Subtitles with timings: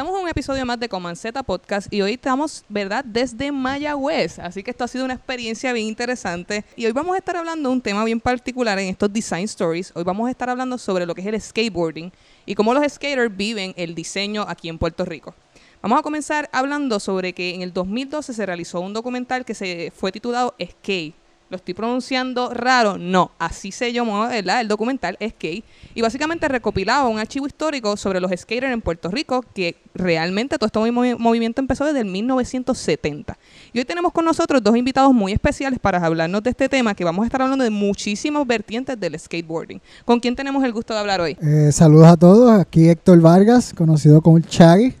[0.00, 4.38] Estamos en un episodio más de Comanceta Podcast y hoy estamos, ¿verdad?, desde Mayagüez.
[4.38, 6.64] Así que esto ha sido una experiencia bien interesante.
[6.74, 9.92] Y hoy vamos a estar hablando de un tema bien particular en estos Design Stories.
[9.94, 12.10] Hoy vamos a estar hablando sobre lo que es el skateboarding
[12.46, 15.34] y cómo los skaters viven el diseño aquí en Puerto Rico.
[15.82, 19.92] Vamos a comenzar hablando sobre que en el 2012 se realizó un documental que se
[19.94, 21.19] fue titulado Skate.
[21.50, 22.96] ¿Lo estoy pronunciando raro?
[22.96, 24.60] No, así se llamó ¿verdad?
[24.60, 25.64] el documental Skate.
[25.96, 30.66] Y básicamente recopilaba un archivo histórico sobre los skaters en Puerto Rico, que realmente todo
[30.66, 33.36] este movi- movimiento empezó desde el 1970.
[33.72, 37.02] Y hoy tenemos con nosotros dos invitados muy especiales para hablarnos de este tema, que
[37.04, 39.80] vamos a estar hablando de muchísimas vertientes del skateboarding.
[40.04, 41.36] ¿Con quién tenemos el gusto de hablar hoy?
[41.42, 44.94] Eh, saludos a todos, aquí Héctor Vargas, conocido como el Chagui,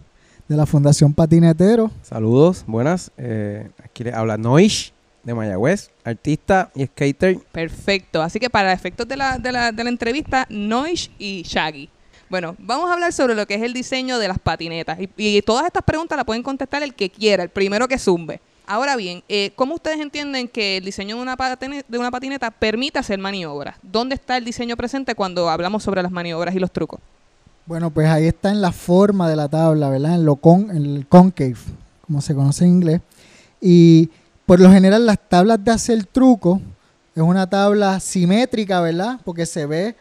[0.48, 1.92] de la Fundación Patinetero.
[2.02, 3.12] Saludos, buenas.
[3.16, 4.90] Eh, aquí le habla Noish
[5.22, 7.38] de Mayagüez, artista y skater.
[7.52, 8.22] Perfecto.
[8.22, 11.88] Así que para efectos de la, de la, de la entrevista, Noish y Shaggy.
[12.28, 14.98] Bueno, vamos a hablar sobre lo que es el diseño de las patinetas.
[15.00, 18.40] Y, y todas estas preguntas las pueden contestar el que quiera, el primero que zumbe.
[18.66, 22.52] Ahora bien, eh, ¿cómo ustedes entienden que el diseño de una, patine- de una patineta
[22.52, 23.76] permite hacer maniobras?
[23.82, 27.00] ¿Dónde está el diseño presente cuando hablamos sobre las maniobras y los trucos?
[27.66, 30.14] Bueno, pues ahí está en la forma de la tabla, ¿verdad?
[30.14, 31.56] En, lo con, en el concave,
[32.06, 33.00] como se conoce en inglés.
[33.60, 34.08] Y
[34.50, 36.60] por lo general las tablas de hacer truco
[37.14, 39.20] es una tabla simétrica, ¿verdad?
[39.24, 39.94] Porque se ve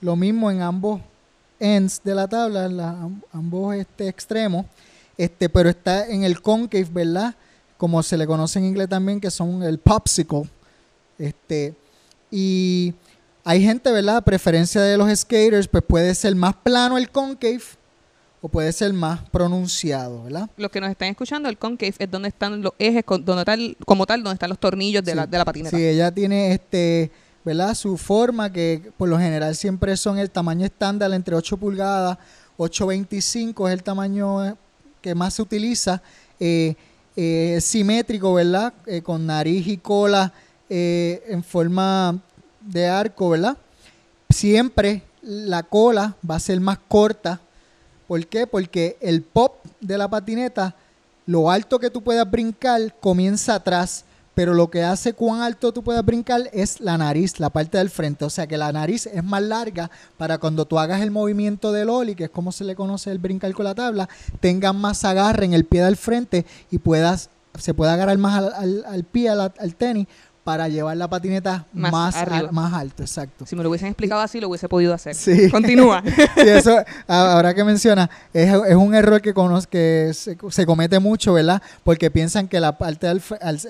[0.00, 1.00] lo mismo en ambos
[1.58, 2.70] ends de la tabla,
[3.32, 4.66] ambos este, extremos,
[5.16, 7.34] este, pero está en el concave, ¿verdad?
[7.76, 10.48] Como se le conoce en inglés también, que son el popsicle.
[11.18, 11.74] Este,
[12.30, 12.94] y
[13.42, 14.18] hay gente, ¿verdad?
[14.18, 17.62] A preferencia de los skaters, pues puede ser más plano el concave
[18.40, 20.48] o puede ser más pronunciado, ¿verdad?
[20.56, 24.06] Los que nos están escuchando, el concave es donde están los ejes, donde tal, como
[24.06, 25.16] tal, donde están los tornillos de, Sí.
[25.16, 25.76] la, de la patineta.
[25.76, 27.10] Sí, ella tiene este,
[27.44, 27.74] ¿verdad?
[27.74, 32.18] Su forma que por lo general siempre son el tamaño estándar entre 8 pulgadas,
[32.58, 34.56] 8.25 es el tamaño
[35.00, 36.02] que más se utiliza.
[36.40, 36.74] Eh,
[37.16, 38.72] eh, es simétrico, ¿verdad?
[38.86, 40.32] Eh, con nariz y cola
[40.70, 42.18] eh, en forma
[42.60, 43.56] de arco, ¿verdad?
[44.28, 47.40] Siempre la cola va a ser más corta.
[48.08, 48.46] ¿Por qué?
[48.48, 50.74] Porque el pop de la patineta,
[51.26, 54.04] lo alto que tú puedas brincar comienza atrás,
[54.34, 57.90] pero lo que hace cuán alto tú puedas brincar es la nariz, la parte del
[57.90, 58.24] frente.
[58.24, 61.90] O sea que la nariz es más larga para cuando tú hagas el movimiento del
[61.90, 64.08] ollie, que es como se le conoce el brincar con la tabla,
[64.40, 68.52] tengas más agarre en el pie del frente y puedas se pueda agarrar más al,
[68.54, 70.06] al- al pie, al, al tenis,
[70.48, 72.48] para llevar la patineta Más más, arriba.
[72.48, 73.44] a- más alto, exacto.
[73.44, 75.14] Si me lo hubiesen explicado así, lo hubiese podido hacer.
[75.14, 75.50] Sí.
[75.50, 76.02] Continúa.
[76.36, 76.74] Eso,
[77.06, 79.34] ahora que menciona, es, es un error que,
[79.68, 81.60] que se, se comete mucho, ¿verdad?
[81.84, 83.20] Porque piensan que la parte, al-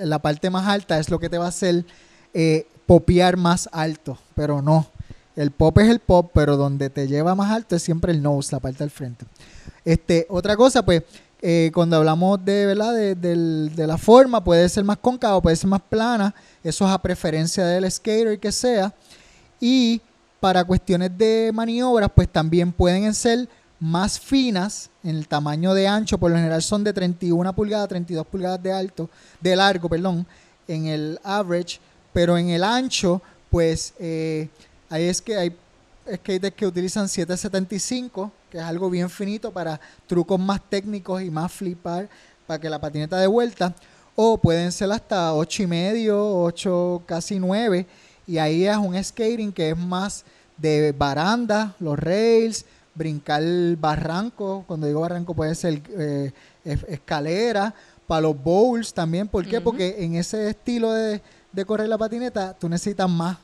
[0.05, 1.85] la parte más alta es lo que te va a hacer
[2.33, 4.87] eh, popear más alto, pero no.
[5.35, 8.55] El pop es el pop, pero donde te lleva más alto es siempre el nose,
[8.55, 9.25] la parte del frente.
[9.85, 11.03] Este, otra cosa, pues,
[11.41, 12.95] eh, cuando hablamos de, ¿verdad?
[12.95, 16.35] De, del- de la forma, puede ser más cóncavo, puede ser más plana.
[16.65, 18.93] Eso es a preferencia del skater que sea.
[19.61, 20.01] Y
[20.41, 23.49] para cuestiones de maniobras, pues también pueden ser
[23.81, 26.19] más finas en el tamaño de ancho.
[26.19, 29.09] Por lo general son de 31 pulgadas, 32 pulgadas de alto,
[29.41, 30.27] de largo, perdón,
[30.67, 31.79] en el average.
[32.13, 34.49] Pero en el ancho, pues eh,
[34.91, 35.57] ahí es que hay
[36.15, 41.53] skaters que utilizan 775, que es algo bien finito para trucos más técnicos y más
[41.53, 42.09] flipar
[42.47, 43.75] para que la patineta de vuelta.
[44.17, 47.87] O pueden ser hasta 8 y medio, 8, casi 9.
[48.27, 50.25] Y ahí es un skating que es más
[50.57, 52.65] de baranda, los rails,
[52.95, 53.43] brincar
[53.79, 54.65] barranco.
[54.67, 56.33] Cuando digo barranco puede ser eh,
[56.65, 57.73] es- escalera,
[58.07, 59.29] para los bowls también.
[59.29, 59.61] ¿Por qué?
[59.61, 61.23] Porque en ese estilo de,
[61.53, 63.37] de correr la patineta tú necesitas más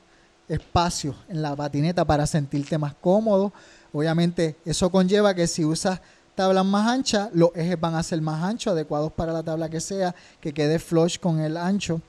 [0.49, 3.53] espacio en la patineta para sentirte más cómodo.
[3.95, 6.01] Obviamente eso conlleva que si usas
[6.35, 9.81] tablas más anchas, los ejes van a ser más anchos, adecuados para la tabla que
[9.81, 12.01] sea, que quede flush con el ancho.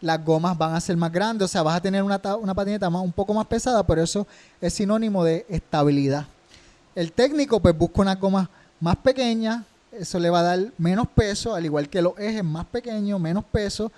[0.00, 2.88] Las gomas van a ser más grandes, o sea, vas a tener una, una patineta
[2.88, 4.26] más, un poco más pesada, pero eso
[4.58, 6.26] es sinónimo de estabilidad.
[6.94, 8.48] El técnico pues busca una goma
[8.80, 12.64] más pequeña, eso le va a dar menos peso, al igual que los ejes más
[12.64, 13.92] pequeños, menos peso,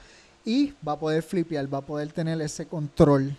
[0.44, 3.37] y va a poder flipear, va a poder tener ese control.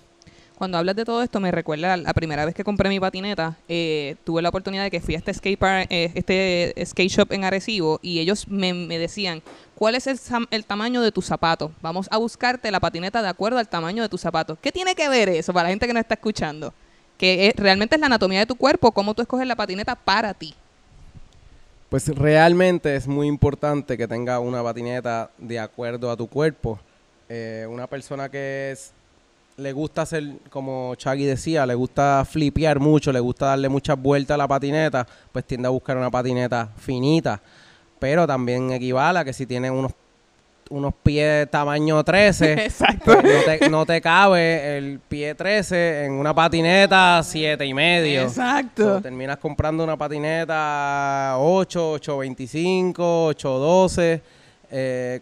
[0.57, 3.55] Cuando hablas de todo esto, me recuerda la, primera vez que compré mi patineta.
[3.69, 7.31] eh, tuve la oportunidad de que fui a este skate, park, eh, este skate shop
[7.31, 9.43] en Arecibo y ellos me, decían,
[9.75, 11.71] ¿cuál es el, tamaño de tu zapato?
[11.81, 14.57] Vamos a buscarte la patineta de acuerdo al tamaño de tu zapato.
[14.59, 16.73] ¿Qué tiene que ver eso para la gente que no está escuchando?
[17.17, 20.33] que es- realmente es la anatomía de tu cuerpo, cómo tú escoges la patineta para
[20.35, 20.53] ti.
[21.89, 26.79] Pues realmente es muy importante que tenga una patineta de acuerdo a tu cuerpo.
[27.29, 28.91] Eh, una persona que es-
[29.57, 34.35] le gusta hacer, como Chagui decía, le gusta flipear mucho, le gusta darle muchas vueltas
[34.35, 37.41] a la patineta, pues tiende a buscar una patineta finita.
[37.97, 39.93] Pero también equivale a que si tiene unos,
[40.69, 43.05] unos pies tamaño 13, Exacto.
[43.05, 48.21] pues no, te, no te cabe el pie 13 en una patineta 7 y medio.
[48.21, 48.97] Exacto.
[48.97, 54.21] So, terminas comprando una patineta 8, 825, 812.
[54.69, 55.21] Eh,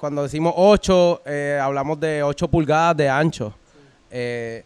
[0.00, 3.52] cuando decimos 8, eh, hablamos de 8 pulgadas de ancho.
[4.10, 4.64] Eh,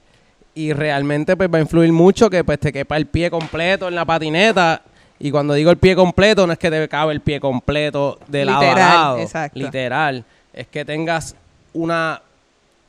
[0.54, 3.96] y realmente pues va a influir mucho que pues te quepa el pie completo en
[3.96, 4.80] la patineta.
[5.18, 8.44] Y cuando digo el pie completo, no es que te cabe el pie completo de
[8.44, 9.18] lado a Literal, lado.
[9.18, 9.58] exacto.
[9.58, 10.24] Literal.
[10.52, 11.34] Es que tengas
[11.72, 12.22] una,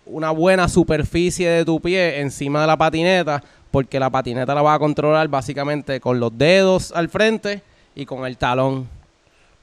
[0.05, 4.75] una buena superficie de tu pie encima de la patineta, porque la patineta la vas
[4.75, 7.63] a controlar básicamente con los dedos al frente
[7.95, 8.87] y con el talón.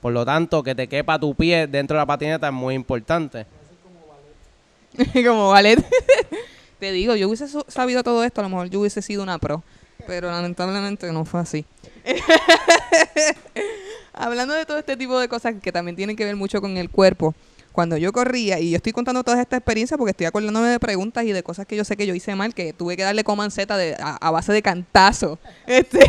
[0.03, 3.47] Por lo tanto, que te quepa tu pie dentro de la patineta es muy importante.
[5.25, 5.79] Como ballet.
[6.81, 9.63] Te digo, yo hubiese sabido todo esto, a lo mejor yo hubiese sido una pro.
[10.05, 11.65] Pero lamentablemente no fue así.
[14.13, 16.91] Hablando de todo este tipo de cosas que también tienen que ver mucho con el
[16.91, 17.37] cuerpo.
[17.71, 21.25] Cuando yo corría, y yo estoy contando toda esta experiencia porque estoy acordándome de preguntas
[21.25, 23.77] y de cosas que yo sé que yo hice mal, que tuve que darle comanceta
[23.77, 25.39] de, a, a base de cantazo.
[25.69, 26.01] Este,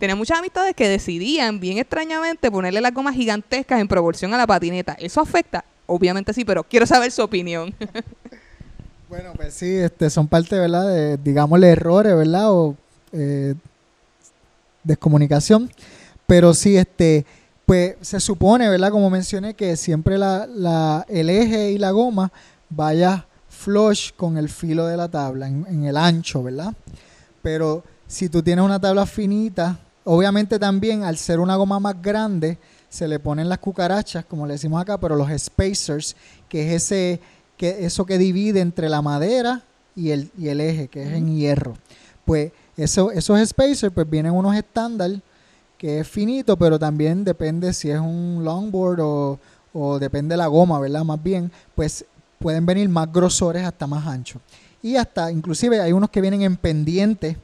[0.00, 4.46] tenía muchas amistades que decidían, bien extrañamente, ponerle las gomas gigantescas en proporción a la
[4.48, 4.96] patineta.
[4.98, 5.64] ¿Eso afecta?
[5.86, 7.72] Obviamente sí, pero quiero saber su opinión.
[9.08, 10.86] Bueno, pues sí, este, son parte, ¿verdad?
[10.86, 12.52] De, digámosle, errores, ¿verdad?
[12.52, 12.76] O
[13.10, 13.56] eh,
[14.84, 15.70] descomunicación.
[16.28, 17.26] Pero sí, este,
[17.66, 18.90] pues se supone, ¿verdad?
[18.92, 22.30] Como mencioné, que siempre la, la- el eje y la goma
[22.68, 26.72] vaya flush con el filo de la tabla, en, en el ancho, ¿verdad?
[27.42, 32.58] Pero si tú tienes una tabla finita, obviamente también al ser una goma más grande,
[32.88, 36.16] se le ponen las cucarachas, como le decimos acá, pero los spacers,
[36.48, 37.20] que es ese,
[37.56, 39.62] que eso que divide entre la madera
[39.94, 41.74] y el, y el eje, que es en hierro.
[42.24, 45.10] Pues eso, esos spacers, pues vienen unos estándar
[45.78, 49.38] que es finito, pero también depende si es un longboard o,
[49.72, 51.04] o depende de la goma, ¿verdad?
[51.04, 52.04] Más bien, pues
[52.38, 54.42] pueden venir más grosores hasta más anchos.
[54.82, 57.36] Y hasta, inclusive hay unos que vienen en pendiente,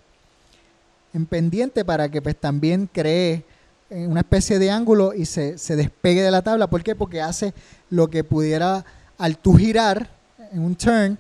[1.17, 3.43] en pendiente para que pues también cree
[3.89, 6.69] una especie de ángulo y se, se despegue de la tabla.
[6.69, 6.95] ¿Por qué?
[6.95, 7.55] Porque hace
[7.89, 8.85] lo que pudiera,
[9.17, 10.11] al tú girar
[10.53, 11.17] en un turn,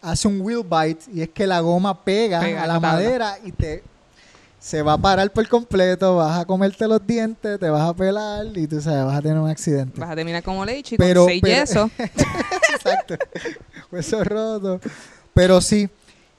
[0.00, 3.52] hace un wheel bite y es que la goma pega, Pega a la madera y
[3.52, 3.82] te
[4.58, 8.46] se va a parar por completo, vas a comerte los dientes, te vas a pelar
[8.56, 10.00] y tú sabes, vas a tener un accidente.
[10.00, 11.90] Vas a terminar como Leichi Pero- con seis pero- yesos.
[12.74, 13.14] Exacto.
[13.92, 14.80] Hueso roto.
[15.34, 15.88] Pero sí.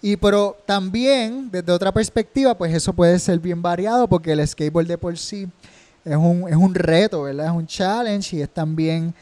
[0.02, 4.88] Y pero también, desde otra perspectiva, pues eso puede ser bien variado porque el skateboard
[4.88, 5.48] de por sí
[6.06, 7.48] es un, es un reto, ¿verdad?
[7.48, 9.14] Es un challenge y es también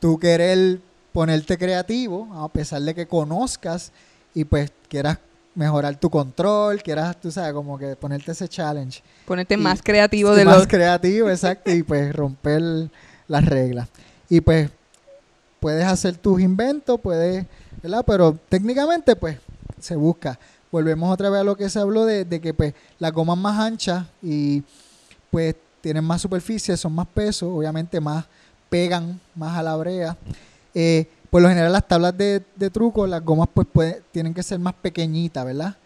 [0.00, 0.78] tú querer
[1.12, 3.92] ponerte creativo, a pesar de que conozcas
[4.34, 5.18] y pues quieras
[5.54, 9.02] mejorar tu control, quieras, tú sabes, como que ponerte ese challenge.
[9.26, 10.66] Ponerte Y- más creativo de más los...
[10.68, 12.62] creativo, exacto, y pues romper
[13.28, 13.88] las reglas.
[14.30, 14.70] Y pues
[15.60, 17.44] puedes hacer tus inventos, puedes,
[17.82, 18.02] ¿verdad?
[18.06, 19.36] Pero técnicamente pues
[19.82, 20.38] se busca.
[20.70, 23.58] Volvemos otra vez a lo que se habló de, de que pues las gomas más
[23.60, 24.62] anchas y
[25.30, 28.24] pues tienen más superficie, son más pesos, obviamente más
[28.70, 30.16] pegan más a la brea.
[30.74, 34.42] Eh, por lo general las tablas de, de truco, las gomas pues puede- tienen que
[34.42, 35.76] ser más pequeñitas, ¿verdad?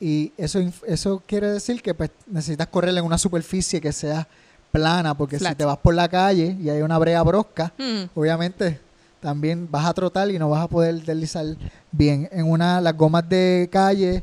[0.00, 4.26] Y eso, eso quiere decir que pues, necesitas correr en una superficie que sea
[4.72, 8.80] plana, porque si te vas por la calle y hay una brea brosca, Hmm, obviamente
[9.26, 11.44] también vas a trotar y no vas a poder deslizar
[11.90, 12.28] bien.
[12.30, 14.22] En una, las gomas de calle,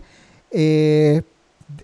[0.50, 1.22] eh,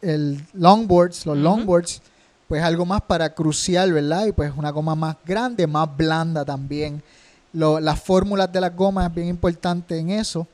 [0.02, 2.02] el longboards, los longboards,
[2.48, 4.26] pues algo más para crucial, ¿verdad?
[4.28, 7.04] Y pues una goma más grande, más blanda también.
[7.52, 10.48] Lo- las fórmulas de las gomas es bien importante en eso.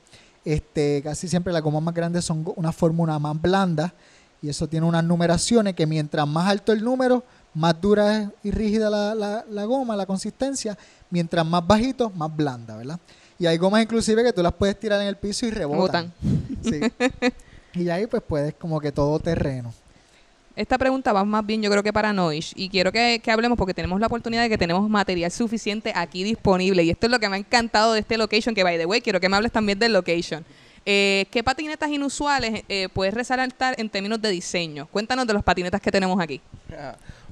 [0.43, 3.93] Este, casi siempre las gomas más grandes son una fórmula más blanda
[4.41, 7.23] y eso tiene unas numeraciones que mientras más alto el número,
[7.55, 10.77] más dura y rígida la, la- la goma, la consistencia,
[11.09, 12.99] mientras más bajito, más blanda, ¿verdad?
[13.39, 16.13] Y hay gomas inclusive que tú las puedes tirar en el piso y rebotan.
[16.21, 16.47] botan.
[16.63, 16.79] Sí.
[17.79, 19.73] y ahí pues puedes como que todo terreno.
[20.55, 23.57] Esta pregunta va más bien yo creo que para Noish y quiero que, que hablemos
[23.57, 27.19] porque tenemos la oportunidad de que tenemos material suficiente aquí disponible y esto es lo
[27.19, 29.51] que me ha encantado de este location que by the way quiero que me hables
[29.51, 30.45] también del location.
[30.85, 34.87] Eh, ¿Qué patinetas inusuales eh, puedes resaltar en términos de diseño?
[34.87, 36.39] Cuéntanos de los patinetas que tenemos aquí.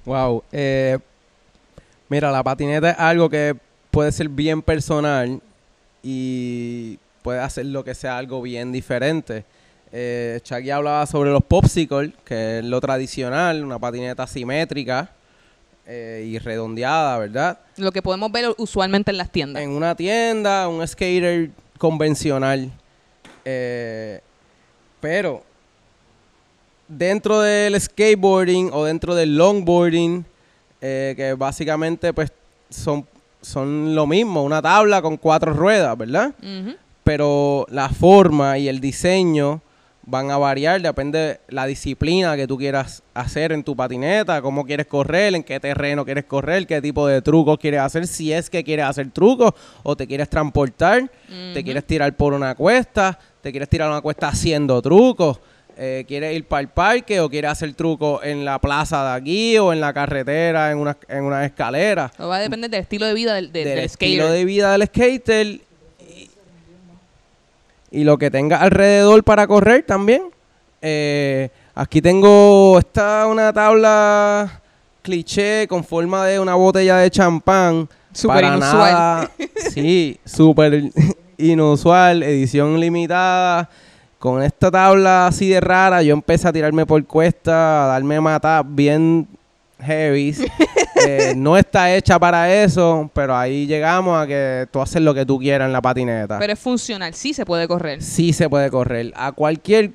[0.06, 0.44] Wow.
[0.52, 1.00] eh,
[2.10, 3.56] mira, la patineta es algo que
[3.92, 5.42] puede ser bien personal
[6.02, 9.46] y puede hacer lo que sea algo bien diferente.
[9.92, 15.12] Eh, Chucky hablaba sobre los popsicles, que es lo tradicional, una patineta simétrica
[15.86, 17.60] eh, y redondeada, ¿verdad?
[17.78, 19.62] Lo que podemos ver usualmente en las tiendas.
[19.62, 22.72] En una tienda, un skater convencional.
[23.46, 24.22] Eh,
[25.00, 25.44] pero
[26.98, 30.26] dentro del skateboarding o dentro del longboarding,
[30.82, 32.32] eh, que básicamente pues
[32.70, 33.08] son,
[33.42, 36.34] son lo mismo, una tabla con cuatro ruedas, ¿verdad?
[37.04, 39.62] Pero la forma y el diseño
[40.06, 44.88] van a variar, depende la disciplina que tú quieras hacer en tu patineta, cómo quieres
[44.88, 48.64] correr, en qué terreno quieres correr, qué tipo de trucos quieres hacer, si es que
[48.64, 51.10] quieres hacer trucos o te quieres transportar,
[51.54, 55.40] te quieres tirar por una cuesta, te quieres tirar una cuesta haciendo trucos,
[55.78, 59.58] eh, quieres ir para el parque o quieres hacer trucos en la plaza de aquí
[59.58, 63.14] o en la carretera, en una, en una escalera va a depender del estilo de
[63.14, 64.38] vida del, del- del del estilo skater.
[64.38, 66.30] de vida del skater y,
[67.92, 70.24] y lo que tenga alrededor para correr también.
[70.82, 74.62] Eh, aquí tengo esta una tabla
[75.02, 77.88] cliché con forma de una botella de champán.
[78.28, 78.60] Para inusual.
[78.94, 79.32] nada-
[79.74, 80.84] sí, súper
[81.38, 83.70] inusual, edición limitada.
[84.24, 88.64] Con esta tabla así de rara, yo empecé a tirarme por cuesta, a darme matar
[88.66, 89.28] bien
[89.82, 90.34] heavy.
[91.06, 95.26] Eh, no está hecha para eso, pero ahí llegamos a que tú haces lo que
[95.26, 96.40] tú quieras en la patineta.
[96.40, 98.02] Pero es funcional, sí se puede correr.
[98.02, 99.12] sí se puede correr.
[99.18, 99.92] A cualquier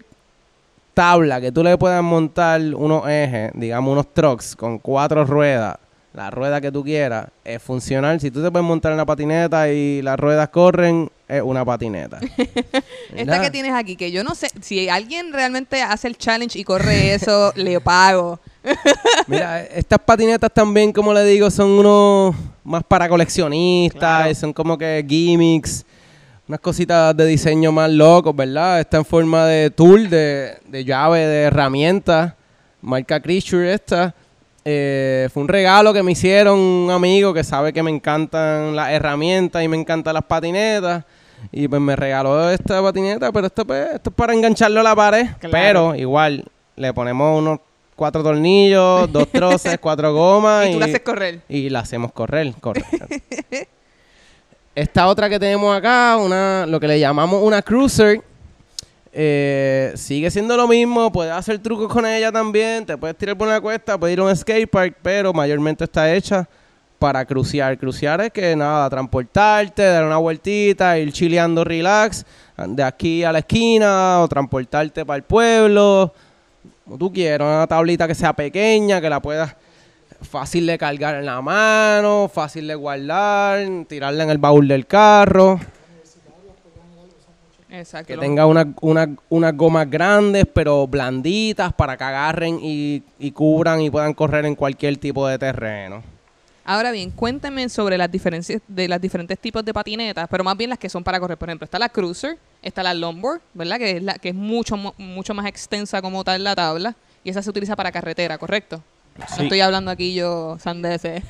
[0.92, 5.78] tabla que tú le puedas montar unos ejes, digamos unos trucks con cuatro ruedas,
[6.12, 8.20] la rueda que tú quieras, es funcional.
[8.20, 12.18] Si tú te puedes montar en la patineta y las ruedas corren, es una patineta.
[13.14, 16.64] Esta que tienes aquí, que yo no sé, si alguien realmente hace el challenge y
[16.64, 18.40] corre eso, le pago.
[19.26, 24.30] Mira, estas patinetas también, como le digo, son unos más para coleccionistas, Claro.
[24.30, 25.84] y son como que gimmicks,
[26.48, 28.80] unas cositas de diseño más locos, ¿verdad?
[28.80, 32.36] Está en forma de tool, de, de llave, de herramienta,
[32.80, 34.14] marca Creature esta.
[34.64, 38.90] Eh, fue un regalo que me hicieron un amigo que sabe que me encantan las
[38.90, 41.04] herramientas y me encantan las patinetas.
[41.52, 44.94] Y pues me regaló esta patineta, pero esto, pues, esto es para engancharlo a la
[44.94, 45.26] pared.
[45.38, 45.50] Claro.
[45.50, 46.44] Pero igual,
[46.76, 47.60] le ponemos unos
[47.96, 50.68] cuatro tornillos, dos troces, cuatro gomas.
[50.68, 51.40] Y tú la haces correr.
[51.48, 52.54] y la hacemos correr.
[54.74, 58.22] Esta otra que tenemos acá, una, lo que le llamamos una cruiser,
[59.12, 63.48] eh, sigue siendo lo mismo, puedes hacer trucos con ella también, te puedes tirar por
[63.48, 66.48] una cuesta, puedes ir a un skatepark, pero mayormente está hecha
[66.98, 67.78] para cruciar.
[67.78, 72.24] Cruciar es que nada, transportarte, dar una vueltita, ir chileando relax,
[72.56, 76.12] de aquí a la esquina, o transportarte para el pueblo,
[76.84, 79.54] como tú quieras, una tablita que sea pequeña, que la puedas
[80.22, 85.60] fácil de cargar en la mano, fácil de guardar, tirarla en el baúl del carro,
[87.70, 88.06] Exacto.
[88.14, 93.80] que tenga una- una- unas gomas grandes pero blanditas para que agarren y, y cubran
[93.82, 96.02] y puedan correr en cualquier tipo de terreno.
[96.70, 100.68] Ahora bien, cuéntame sobre las diferencias de los diferentes tipos de patinetas, pero más bien
[100.68, 101.38] las que son para correr.
[101.38, 103.78] Por ejemplo, está la cruiser, está la longboard, ¿verdad?
[103.78, 106.94] Que es la que es mucho mucho más extensa como tal la tabla
[107.24, 108.82] y esa se utiliza para carretera, ¿correcto?
[109.16, 111.22] No estoy hablando aquí yo sandese.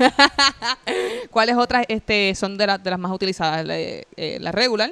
[1.30, 3.64] ¿Cuáles otras este son de, las de las más utilizadas?
[3.64, 4.90] La, eh, la regular,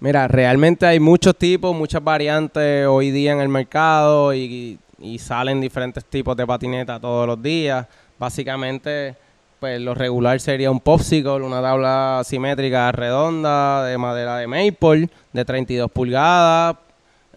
[0.00, 5.60] Mira, realmente hay muchos tipos, muchas variantes hoy día en el mercado y, y salen
[5.60, 7.86] diferentes tipos de patinetas todos los días.
[8.18, 9.14] Básicamente,
[9.60, 15.44] pues lo regular sería un popsicle, una tabla simétrica redonda de madera de maple de
[15.44, 16.76] 32 pulgadas,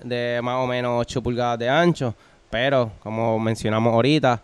[0.04, 2.14] de más o menos 8 pulgadas de ancho.
[2.50, 4.42] Pero, como mencionamos ahorita,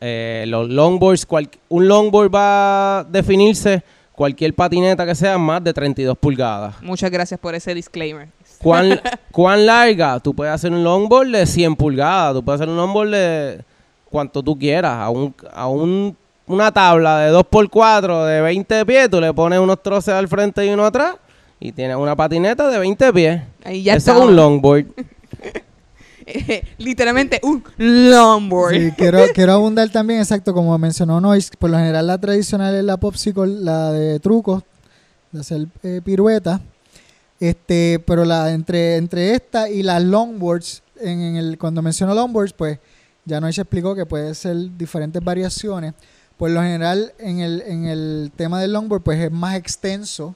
[0.00, 3.82] eh, los longboards, cual- un longboard va a definirse
[4.12, 6.74] cualquier patineta que sea más de 32 pulgadas.
[6.82, 8.28] muchas gracias por ese disclaimer.
[8.62, 9.00] ¿Cuán,
[9.32, 10.20] ¿Cuán larga?
[10.20, 13.64] Tú puedes hacer un longboard de 100 pulgadas, tú puedes hacer un longboard de
[14.10, 14.92] cuanto tú quieras.
[14.94, 19.80] A, un, a un- una tabla de 2x4 de 20 pies, tú le pones unos
[19.82, 21.14] troces al frente y uno atrás
[21.60, 23.42] y tienes una patineta de 20 pies.
[23.64, 24.22] Ahí ya Eso está.
[24.24, 24.86] es un longboard.
[26.78, 28.74] Literalmente un longboard.
[28.74, 32.84] Sí, quiero, quiero abundar también, exacto, como mencionó Noise, por lo general la tradicional es
[32.84, 34.62] la popsicle, la de trucos,
[35.32, 36.60] de hacer eh, piruetas.
[37.40, 42.52] Este, pero la entre, entre esta y las longboards, en, en el, cuando menciono longboards,
[42.52, 42.78] pues
[43.30, 45.94] ya Noise explicó que puede ser diferentes variaciones.
[46.36, 50.34] Por lo general, en el, en el tema del longboard, pues es más extenso,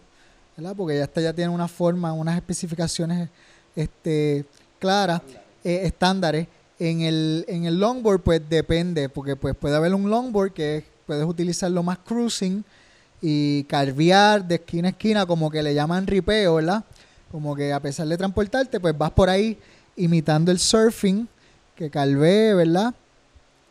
[0.57, 0.75] ¿verdad?
[0.77, 3.29] Porque ya esta ya tiene una forma, unas especificaciones
[3.75, 4.45] este,
[4.79, 5.23] claras,
[5.65, 6.47] eh, estándares.
[6.79, 10.85] En el, en el longboard, pues depende, porque pues puede haber un longboard que es-
[11.07, 12.65] puedes utilizarlo más cruising
[13.21, 16.85] y carvear de esquina a esquina, como que le llaman ripeo, ¿verdad?
[17.33, 19.59] Como que a pesar de transportarte, pues vas por ahí
[19.97, 21.27] imitando el surfing,
[21.75, 22.95] que calvé, ¿verdad?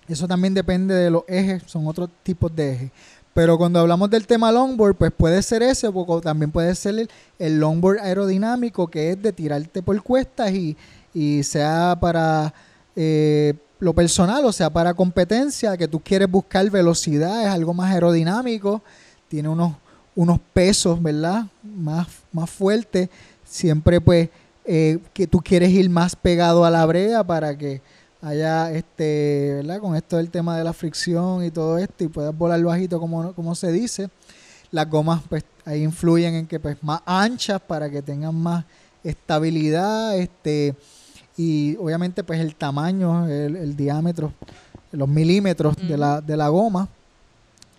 [0.07, 2.91] Eso también depende de los ejes, son otros tipos de ejes.
[3.33, 7.09] Pero cuando hablamos del tema longboard, pues puede ser ese, o también puede ser el,
[7.39, 10.77] el longboard aerodinámico, que es de tirarte por cuestas y,
[11.13, 12.53] y sea para
[12.95, 17.91] eh, lo personal, o sea, para competencia, que tú quieres buscar velocidad, es algo más
[17.91, 18.81] aerodinámico,
[19.27, 19.73] tiene unos,
[20.15, 21.45] unos pesos, ¿verdad?
[21.63, 23.09] Más, más fuertes.
[23.43, 24.29] Siempre, pues,
[24.65, 27.81] eh, que tú quieres ir más pegado a la brea para que
[28.21, 29.79] haya, este, ¿verdad?
[29.79, 33.33] Con esto del tema de la fricción y todo esto, y puedas volar bajito, como,
[33.33, 34.09] como se dice.
[34.71, 38.65] Las gomas, pues, ahí influyen en que, pues, más anchas para que tengan más
[39.03, 40.75] estabilidad, este
[41.37, 44.33] y obviamente pues el tamaño, el, diámetro,
[44.91, 46.87] los milímetros de, la, de la goma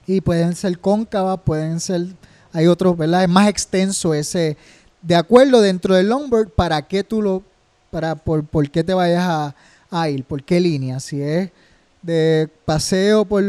[0.07, 2.07] y pueden ser cóncavas, pueden ser,
[2.53, 3.23] hay otros, ¿verdad?
[3.23, 4.57] Es más extenso ese,
[5.05, 7.43] de acuerdo dentro del longboard, para qué tú lo,
[7.91, 9.55] para, por, por qué te vayas a,
[9.91, 11.51] a ir, por qué línea, si es
[12.03, 13.43] de paseo por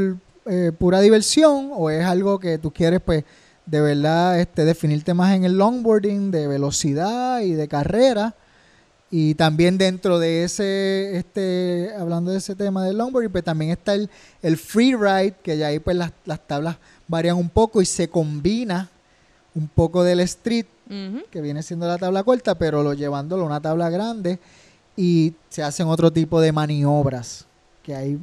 [0.45, 3.23] eh, pura diversión o es algo que tú quieres pues
[3.65, 8.35] de verdad este, definirte más en el longboarding, de velocidad y de carrera.
[9.09, 13.93] Y también dentro de ese, este, hablando de ese tema del longboard, pues también está
[13.93, 14.09] el,
[14.41, 16.11] el free ride, que ya ahí pues las,
[16.47, 18.89] tablas varían un poco y se combina
[19.55, 20.65] un poco del street,
[21.31, 24.37] que viene siendo la tabla corta, pero lo llevándolo a una tabla grande
[24.95, 27.45] y se hacen otro tipo de maniobras
[27.81, 28.19] que hay.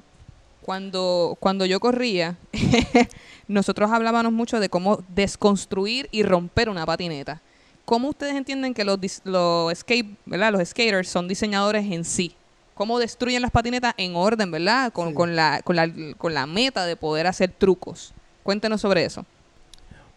[0.62, 2.36] Cuando, cuando yo corría,
[3.48, 7.40] nosotros hablábamos mucho de cómo desconstruir y romper una patineta.
[7.84, 10.52] ¿Cómo ustedes entienden que los, los, skate, ¿verdad?
[10.52, 12.36] los skaters son diseñadores en sí?
[12.74, 14.92] ¿Cómo destruyen las patinetas en orden, verdad?
[14.92, 18.14] Con, con, la, con, la, con la meta de poder hacer trucos.
[18.44, 19.26] Cuéntenos sobre eso.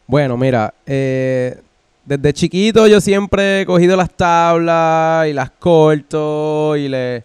[0.07, 1.59] Bueno, mira, eh,
[2.05, 7.23] desde chiquito yo siempre he cogido las tablas y las corto y le...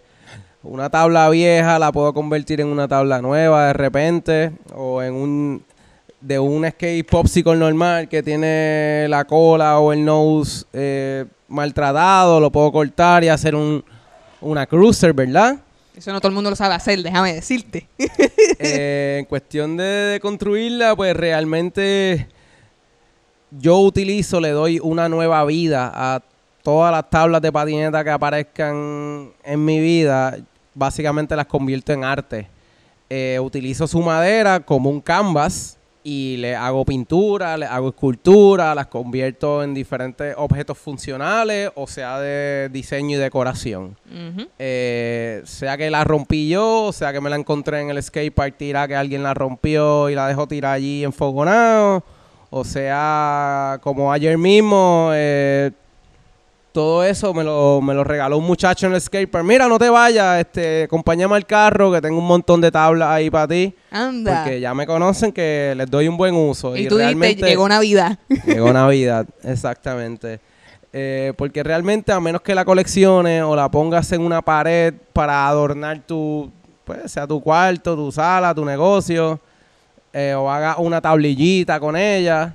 [0.62, 5.64] Una tabla vieja la puedo convertir en una tabla nueva de repente o en un
[6.20, 12.50] de un skate popsicle normal que tiene la cola o el nose eh, maltratado, lo
[12.50, 13.83] puedo cortar y hacer un,
[14.40, 15.59] una cruiser, ¿verdad?
[15.96, 17.87] Eso no todo el mundo lo sabe hacer, déjame decirte.
[18.62, 22.26] Eh, en cuestión de, construirla, pues realmente
[23.50, 26.22] yo utilizo, le doy una nueva vida a
[26.62, 30.36] todas las tablas de patineta que aparezcan en mi vida.
[30.74, 32.48] Básicamente las convierto en arte.
[33.08, 38.86] Eh, utilizo su madera como un canvas y le hago pintura, le hago escultura, las
[38.86, 43.96] convierto en diferentes objetos funcionales, o sea, de diseño y decoración.
[44.58, 48.56] Eh, sea que la rompí yo, o sea que me la encontré en el skatepark
[48.56, 52.02] tirada que alguien la rompió y la dejó tirar allí enfogonado,
[52.50, 55.70] o sea, como ayer mismo, eh,
[56.72, 59.44] todo eso me lo, me lo regaló un muchacho en el skatepark.
[59.44, 63.30] Mira, no te vayas, este, acompáñame al carro que tengo un montón de tablas ahí
[63.30, 63.74] para ti.
[63.90, 64.42] Anda.
[64.42, 66.76] Porque ya me conocen que les doy un buen uso.
[66.76, 68.18] Y, tú realmente llegó Navidad.
[68.46, 70.40] Llegó Navidad, exactamente.
[70.92, 75.46] Eh, porque realmente a menos que la colecciones o la pongas en una pared para
[75.46, 76.50] adornar tu,
[76.84, 79.38] pues, sea tu cuarto, tu sala, tu negocio,
[80.12, 82.55] eh, o haga una tablillita con ella,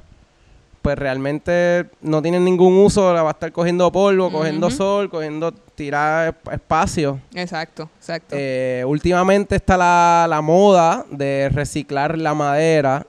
[0.81, 5.51] pues realmente no tienen ningún uso, la va a estar cogiendo polvo, cogiendo sol, cogiendo
[5.51, 7.19] tirar espacio.
[7.33, 8.35] Exacto, exacto.
[8.37, 13.07] Eh, últimamente está la, moda de reciclar la madera,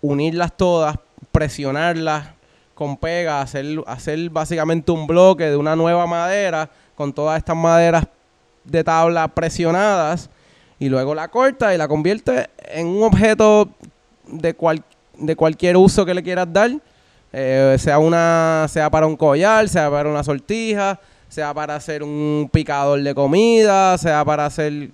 [0.00, 0.96] unirlas todas,
[1.30, 2.26] presionarlas
[2.74, 8.04] con pega, hacer, hacer básicamente un bloque de una nueva madera con todas estas maderas
[8.64, 10.28] de tabla presionadas
[10.82, 13.68] y luego la corta y la convierte en un objeto
[14.26, 14.82] de, cual,
[15.16, 16.72] de cualquier uso que le quieras dar
[17.32, 22.50] eh, sea, una, sea para un collar, sea para una sortija, sea para hacer un
[22.52, 24.90] picador de comida, sea para hacer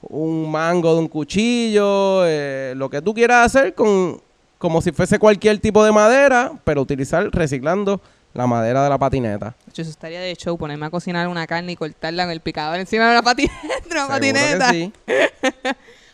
[0.00, 4.20] un mango de un cuchillo, eh, lo que tú quieras hacer con
[4.58, 8.00] como si fuese cualquier tipo de madera, pero utilizar reciclando
[8.34, 9.54] la madera de la patineta.
[9.70, 13.08] Eso estaría de show, ponerme a cocinar una carne y cortarla en el picador encima
[13.08, 13.56] de la patineta.
[13.90, 14.70] Una patineta.
[14.70, 14.92] sí.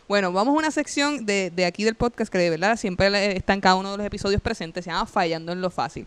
[0.09, 3.53] Bueno, vamos a una sección de, de aquí del podcast que de verdad siempre está
[3.53, 6.07] en cada uno de los episodios presentes, se llama Fallando en lo Fácil.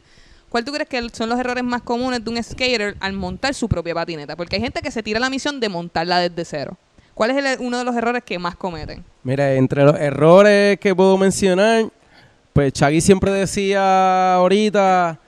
[0.49, 3.69] ¿Cuál tú crees que son los errores más comunes de un skater al montar su
[3.69, 4.35] propia patineta?
[4.35, 6.77] Porque hay gente que se tira la misión de montarla desde cero.
[7.13, 9.03] ¿Cuál es uno de los errores que más cometen?
[9.21, 11.85] Mira, entre los errores que puedo mencionar,
[12.53, 15.19] pues Chagui siempre decía ahorita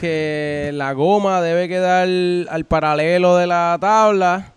[0.00, 2.08] que la goma debe quedar
[2.48, 4.52] al paralelo de la tabla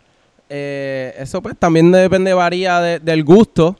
[0.49, 3.75] eh, eso pues también depende, varía del gusto,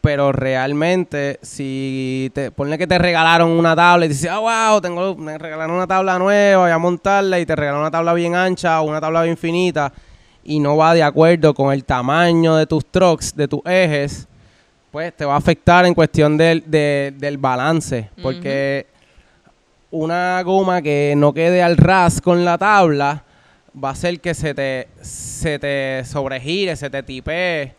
[0.00, 4.38] pero realmente si te pone que te regalaron una tabla y dices, ah,
[4.70, 8.14] wow, tengo, me regalaron una tabla nueva, voy a montarla y te regalaron una tabla
[8.14, 9.92] bien ancha o una tabla bien finita
[10.44, 14.26] y no va de acuerdo con el tamaño de tus trucks, de tus ejes,
[14.90, 18.08] pues te va a afectar en cuestión del, de- del balance.
[18.22, 18.86] Porque
[19.90, 23.24] una goma que no quede al ras con la tabla
[23.82, 27.72] va a hacer que se te, se te sobregire, se te tipee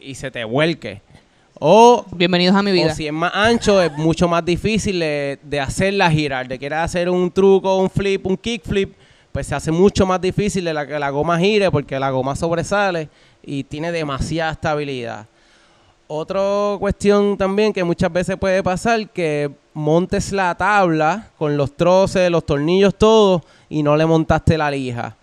[0.00, 1.02] y se te vuelque.
[1.60, 2.92] O Bienvenidos a mi vida.
[2.92, 6.46] o si es más ancho, es mucho más difícil de, de hacerla girar.
[6.46, 8.94] De quieres hacer un truco, un flip, un kickflip,
[9.32, 12.36] pues se hace mucho más difícil de la que la goma gire porque la goma
[12.36, 13.08] sobresale
[13.42, 15.26] y tiene demasiada estabilidad.
[16.10, 16.40] Otra
[16.78, 22.46] cuestión también que muchas veces puede pasar, que montes la tabla con los troces, los
[22.46, 25.16] tornillos, todo, y no le montaste la lija.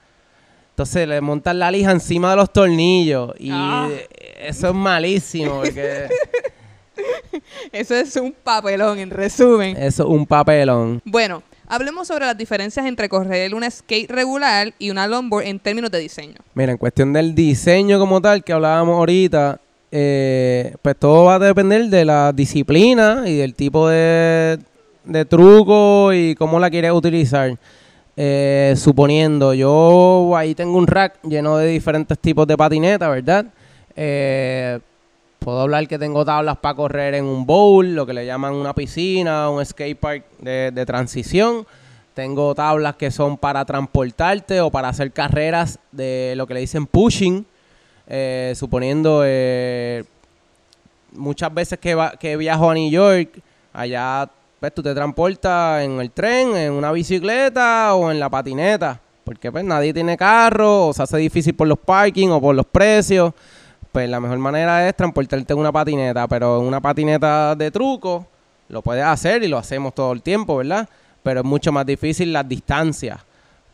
[0.70, 3.90] Entonces le montas la lija encima de los tornillos y Ah.
[4.42, 6.08] eso es malísimo porque...
[7.74, 9.76] Eso es un papelón, en resumen.
[9.76, 11.02] Eso es un papelón.
[11.04, 15.92] Bueno, hablemos sobre las diferencias entre correr una skate regular y una longboard en términos
[15.92, 16.36] de diseño.
[16.54, 19.60] Mira, en cuestión del diseño como tal que hablábamos ahorita,
[19.98, 24.60] eh, pues todo va a depender de la disciplina y del tipo de,
[25.30, 27.58] truco y cómo la quieres utilizar.
[28.18, 33.46] Eh, suponiendo, yo ahí tengo un rack lleno de diferentes tipos de patinetas, ¿verdad?
[33.96, 34.80] Eh,
[35.40, 38.76] puedo hablar que tengo tablas para correr en un bowl, lo que le llaman una
[38.76, 41.66] piscina, un skate park de, de transición.
[42.14, 46.86] Tengo tablas que son para transportarte o para hacer carreras de lo que le dicen
[46.86, 47.46] pushing.
[48.08, 50.04] Eh, suponiendo eh,
[51.14, 53.40] muchas veces que, va- que viajo a New York,
[53.74, 59.00] allá pues tú te transportas en el tren, en una bicicleta o en la patineta.
[59.24, 62.66] Porque pues nadie tiene carro o se hace difícil por los parking o por los
[62.66, 63.34] precios.
[63.92, 68.28] Pues la mejor manera es transportarte en una patineta, pero en una patineta de truco
[68.70, 70.88] lo puedes hacer y lo hacemos todo el tiempo, ¿verdad?
[71.24, 73.20] Pero es mucho más difícil las distancias.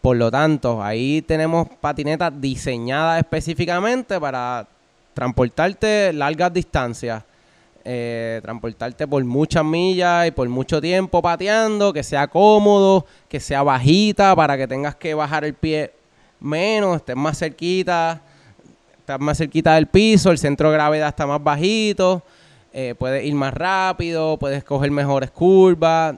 [0.01, 4.67] Por lo tanto, ahí tenemos patinetas diseñadas específicamente para
[5.13, 7.23] transportarte largas distancias.
[7.83, 13.63] Eh, transportarte por muchas millas y por mucho tiempo pateando, que sea cómodo, que sea
[13.63, 15.91] bajita para que tengas que bajar el pie
[16.39, 18.21] menos, estés más cerquita,
[18.99, 22.21] estás más cerquita del piso, el centro de gravedad está más bajito,
[22.71, 26.15] eh, puedes ir más rápido, puedes coger mejores curvas,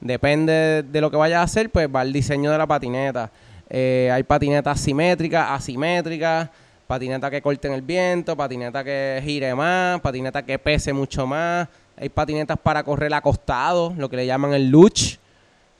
[0.00, 3.30] depende de lo que vayas a hacer, pues va el diseño de la patineta.
[3.68, 6.50] Eh, hay patinetas simétricas, asimétricas,
[6.86, 11.68] patineta que corten el viento, patineta que gire más, patineta que pese mucho más.
[11.96, 15.16] Hay patinetas para correr acostado, lo que le llaman el luch,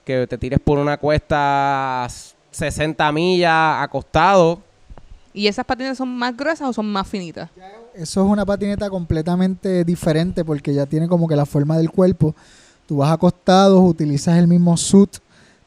[0.04, 2.06] que te tires por una cuesta
[2.50, 4.60] 60 millas acostado.
[5.34, 7.50] ¿Y esas patinetas son más gruesas o son más finitas?
[7.94, 12.34] Eso es una patineta completamente diferente porque ya tiene como que la forma del cuerpo.
[12.86, 15.16] Tú vas acostado, utilizas el mismo suit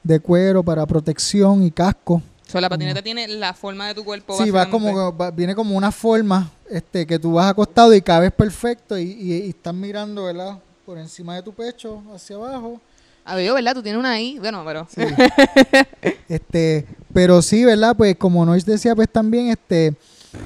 [0.03, 2.15] de cuero para protección y casco.
[2.47, 4.35] O sea, la patineta tiene la forma de tu cuerpo.
[4.41, 8.31] Sí, va como va- viene como una forma este que tú vas acostado y cabes
[8.31, 10.57] perfecto y, y, y estás mirando, ¿verdad?
[10.85, 12.79] Por encima de tu pecho, hacia abajo.
[13.25, 13.75] Ah, veo, ¿verdad?
[13.75, 14.39] Tú tienes una ahí.
[14.39, 14.87] Bueno, pero...
[14.89, 15.01] Sí.
[16.27, 17.95] este, pero sí, ¿verdad?
[17.95, 19.93] Pues como Noise decía, pues también, este,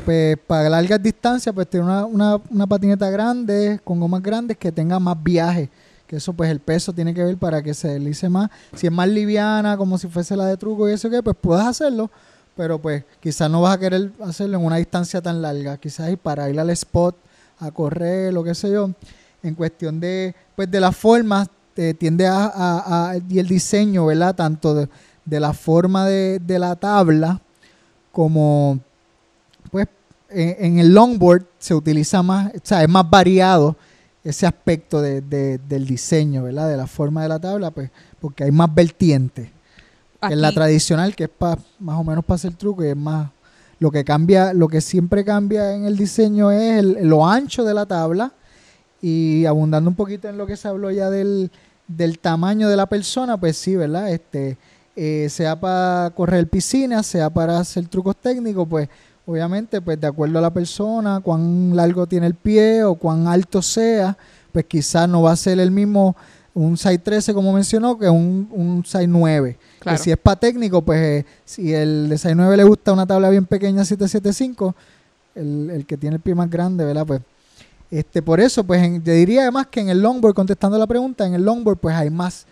[0.06, 4.72] pues para largas distancias, pues tiene una, una, una patineta grande, con gomas grandes, que
[4.72, 5.70] tenga más viaje.
[6.08, 8.50] Que eso, pues el peso tiene que ver para que se deslice más.
[8.76, 11.66] Si es más liviana, como si fuese la de truco y eso que, pues puedes
[11.66, 12.10] hacerlo.
[12.56, 15.78] Pero pues quizás no vas a querer hacerlo en una distancia tan larga.
[15.78, 17.16] Quizás ir para ir al spot,
[17.60, 18.92] a correr, lo que sé yo.
[19.42, 24.36] En cuestión de, pues de las formas, eh, tiende a, y el diseño, ¿verdad?
[24.36, 24.90] Tanto de,
[25.26, 27.42] de la forma de, de la tabla
[28.12, 28.80] como,
[29.72, 29.88] pues,
[30.30, 33.76] en, en el longboard se utiliza más, o sea, es más variado
[34.24, 36.70] ese aspecto de- de- del diseño, ¿verdad?
[36.70, 39.50] De la forma de la tabla, pues, porque hay más vertientes.
[40.26, 42.96] que en la tradicional, que es pa, más o menos para hacer truco, y es
[42.96, 43.30] más,
[43.80, 47.74] lo que cambia, lo que siempre cambia en el diseño es el- lo ancho de
[47.74, 48.32] la tabla
[49.02, 51.52] y abundando un poquito en lo que se habló ya del,
[51.90, 54.10] del tamaño de la persona, pues sí, ¿verdad?
[54.14, 54.58] Este,
[54.96, 58.88] eh, sea para correr piscina, sea para hacer trucos técnicos, pues
[59.26, 63.62] obviamente, pues de acuerdo a la persona, cuán largo tiene el pie o cuán alto
[63.62, 64.18] sea,
[64.52, 66.16] pues quizás no va a ser el mismo
[66.56, 69.58] un 613 como mencionó que un, un 69.
[69.80, 69.98] Claro.
[69.98, 73.30] Que si es para técnico, pues eh, si el de 69 le gusta una tabla
[73.30, 74.76] bien pequeña 775,
[75.36, 77.06] el, el que tiene el pie más grande, ¿verdad?
[77.08, 77.22] Pues
[77.90, 81.26] este, por eso, pues en- yo diría además que en el longboard, contestando la pregunta,
[81.26, 82.46] en el longboard pues hay más,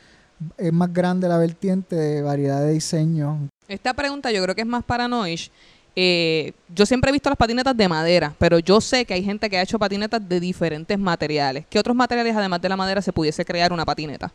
[0.58, 3.50] es más grande la vertiente de variedad de diseño.
[3.68, 5.50] Esta pregunta yo creo que es más para Noish.
[5.96, 9.50] Eh, yo siempre he visto las patinetas de madera, pero yo sé que hay gente
[9.50, 11.66] que ha hecho patinetas de diferentes materiales.
[11.70, 14.32] ¿Qué otros materiales, además de la madera, se pudiese crear una patineta?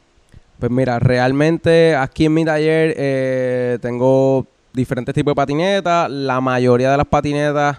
[0.59, 6.11] Pues mira, realmente aquí en mi taller eh, tengo diferentes tipos de patinetas.
[6.11, 7.79] La mayoría de las patinetas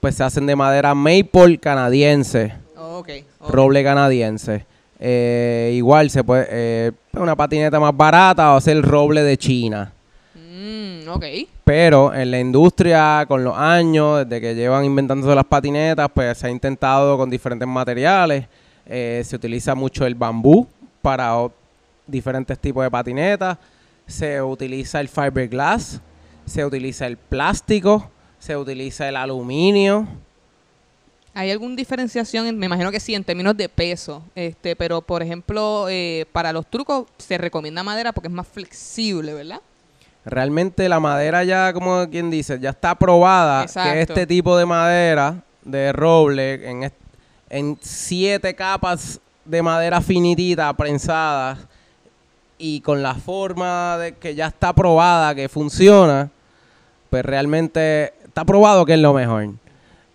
[0.00, 3.02] pues se hacen de madera maple canadiense, Oh,
[3.48, 4.64] roble canadiense.
[4.98, 9.92] Eh, igual se puede, eh, una patineta más barata va a ser roble de China.
[10.58, 11.24] Mm, ok.
[11.64, 16.46] Pero en la industria, con los años, desde que llevan inventándose las patinetas, pues se
[16.46, 18.46] ha intentado con diferentes materiales.
[18.86, 20.66] Eh, se utiliza mucho el bambú
[21.02, 21.34] para
[22.06, 23.58] diferentes tipos de patinetas.
[24.06, 26.00] Se utiliza el fiberglass.
[26.46, 28.08] Se utiliza el plástico.
[28.38, 30.06] Se utiliza el aluminio.
[31.34, 32.46] ¿Hay alguna diferenciación?
[32.46, 34.22] en- me imagino que sí, en términos de peso.
[34.34, 39.34] Este, pero, por ejemplo, eh, para los trucos se recomienda madera porque es más flexible,
[39.34, 39.60] ¿verdad?
[40.26, 43.92] Realmente la madera ya, como quien dice, ya está probada Exacto.
[43.92, 46.92] que este tipo de madera de roble en,
[47.48, 51.56] en siete capas de madera finitita prensada
[52.58, 56.28] y con la forma de que ya está probada que funciona,
[57.08, 59.50] pues realmente está probado que es lo mejor.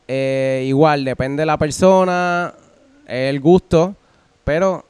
[0.09, 2.53] Eh, igual, depende de la persona,
[3.07, 3.95] el gusto,
[4.43, 4.83] pero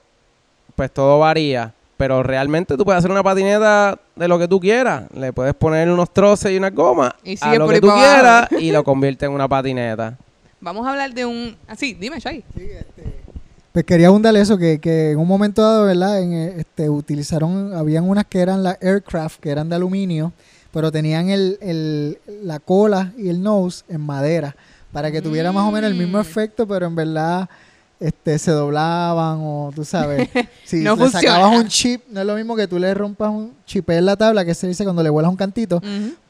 [0.75, 1.73] pues todo varía.
[2.01, 5.03] Pero realmente tú puedes hacer una patineta de lo que tú quieras.
[5.13, 7.89] Le puedes poner unos troces y una goma Y a sigue lo por que tú
[7.93, 10.17] quieras y lo convierte en una patineta.
[10.59, 11.55] Vamos a hablar de un...
[11.67, 12.43] Ah, sí, dime, Shaggy.
[13.71, 16.19] Pues quería abundarle eso, que, que en un momento dado, ¿verdad?
[16.23, 20.33] En, eh, este, utilizaron, habían unas que eran las aircraft, que eran de aluminio,
[20.73, 24.55] pero tenían el, el- la cola y el nose en madera,
[24.91, 26.21] para que tuviera más o menos el mismo Mm.
[26.21, 27.47] efecto, pero en verdad
[28.01, 30.27] este, se doblaban o tú sabes,
[30.65, 31.35] si No le funciona.
[31.35, 34.17] sacabas un chip, no es lo mismo que tú le rompas un chip en la
[34.17, 35.81] tabla, que se dice cuando le vuelas un cantito,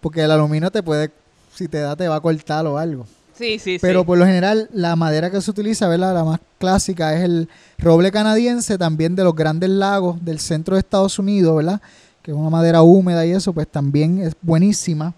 [0.01, 1.09] porque el aluminio te puede,
[1.55, 3.07] si te da, te va a cortar o algo.
[3.33, 4.05] Sí, sí, Pero sí.
[4.05, 6.13] por lo general, la madera que se utiliza, ¿verdad?
[6.13, 10.79] La más clásica es el roble canadiense, también de los grandes lagos del centro de
[10.81, 11.81] Estados Unidos, ¿verdad?
[12.21, 15.13] Que es una madera húmeda y eso, pues también es buenísima.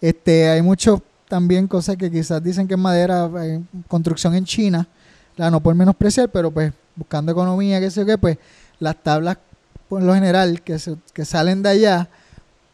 [0.00, 4.88] Este, hay muchos también cosas que quizás dicen que es madera, eh, construcción en China,
[5.36, 8.38] la no por menospreciar, pero pues buscando economía, qué sé yo qué, pues
[8.78, 9.38] las tablas,
[9.88, 12.08] por lo general, que, se- que salen de allá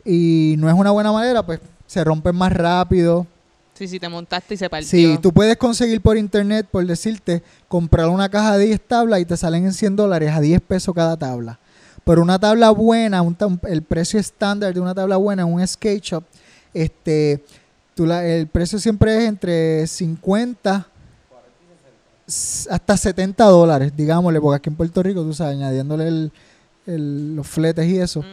[0.04, 3.26] y no es una buena madera, pues se rompen más rápido,
[3.74, 4.88] Sí, sí, te montaste y se partió.
[4.88, 9.26] Sí, tú puedes conseguir por internet, por decirte, comprar una caja de 10 tablas y
[9.26, 11.58] te salen en 100 dólares a 10 pesos cada tabla.
[12.02, 13.36] Pero una tabla buena, un
[13.68, 16.24] el precio estándar de una tabla buena en un skate shop,
[16.72, 17.44] este,
[17.94, 20.86] tú la- el precio siempre es entre 50 s-
[22.70, 26.32] hasta 70 dólares, digámosle, porque aquí en Puerto Rico, tú sabes, añadiéndole el-
[26.86, 28.24] el- los fletes y eso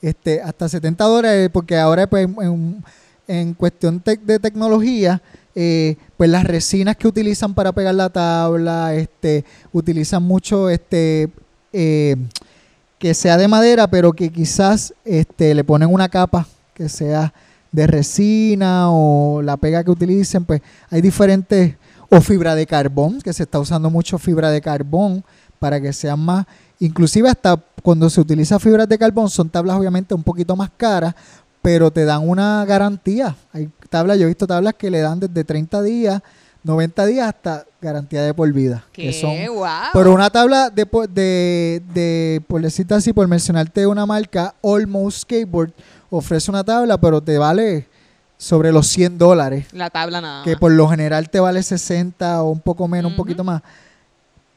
[0.00, 2.84] este, hasta 70 dólares, porque ahora pues en,
[3.26, 5.20] en cuestión de tecnología,
[5.56, 11.28] eh, pues las resinas que utilizan para pegar la tabla, este, utilizan mucho este
[11.72, 12.14] eh,
[12.98, 17.32] que sea de madera, pero que quizás este, le ponen una capa que sea
[17.72, 21.74] de resina o la pega que utilicen, pues hay diferentes,
[22.10, 25.24] o fibra de carbón, que se está usando mucho fibra de carbón
[25.58, 26.46] para que sean más,
[26.78, 31.14] inclusive hasta cuando se utiliza fibras de carbón son tablas obviamente un poquito más caras,
[31.60, 33.36] pero te dan una garantía.
[33.52, 36.22] Hay tablas, yo he visto tablas que le dan desde 30 días,
[36.62, 38.84] 90 días hasta garantía de por vida.
[38.92, 39.34] ¡Qué Que son,
[39.92, 45.72] pero una tabla de, de, de, por decirte así, por mencionarte una marca, Almost Skateboard,
[46.10, 47.86] ofrece una tabla, pero te vale
[48.38, 52.50] sobre los 100 dólares, La tabla nada que por lo general te vale 60 o
[52.50, 53.62] un poco menos, un poquito más,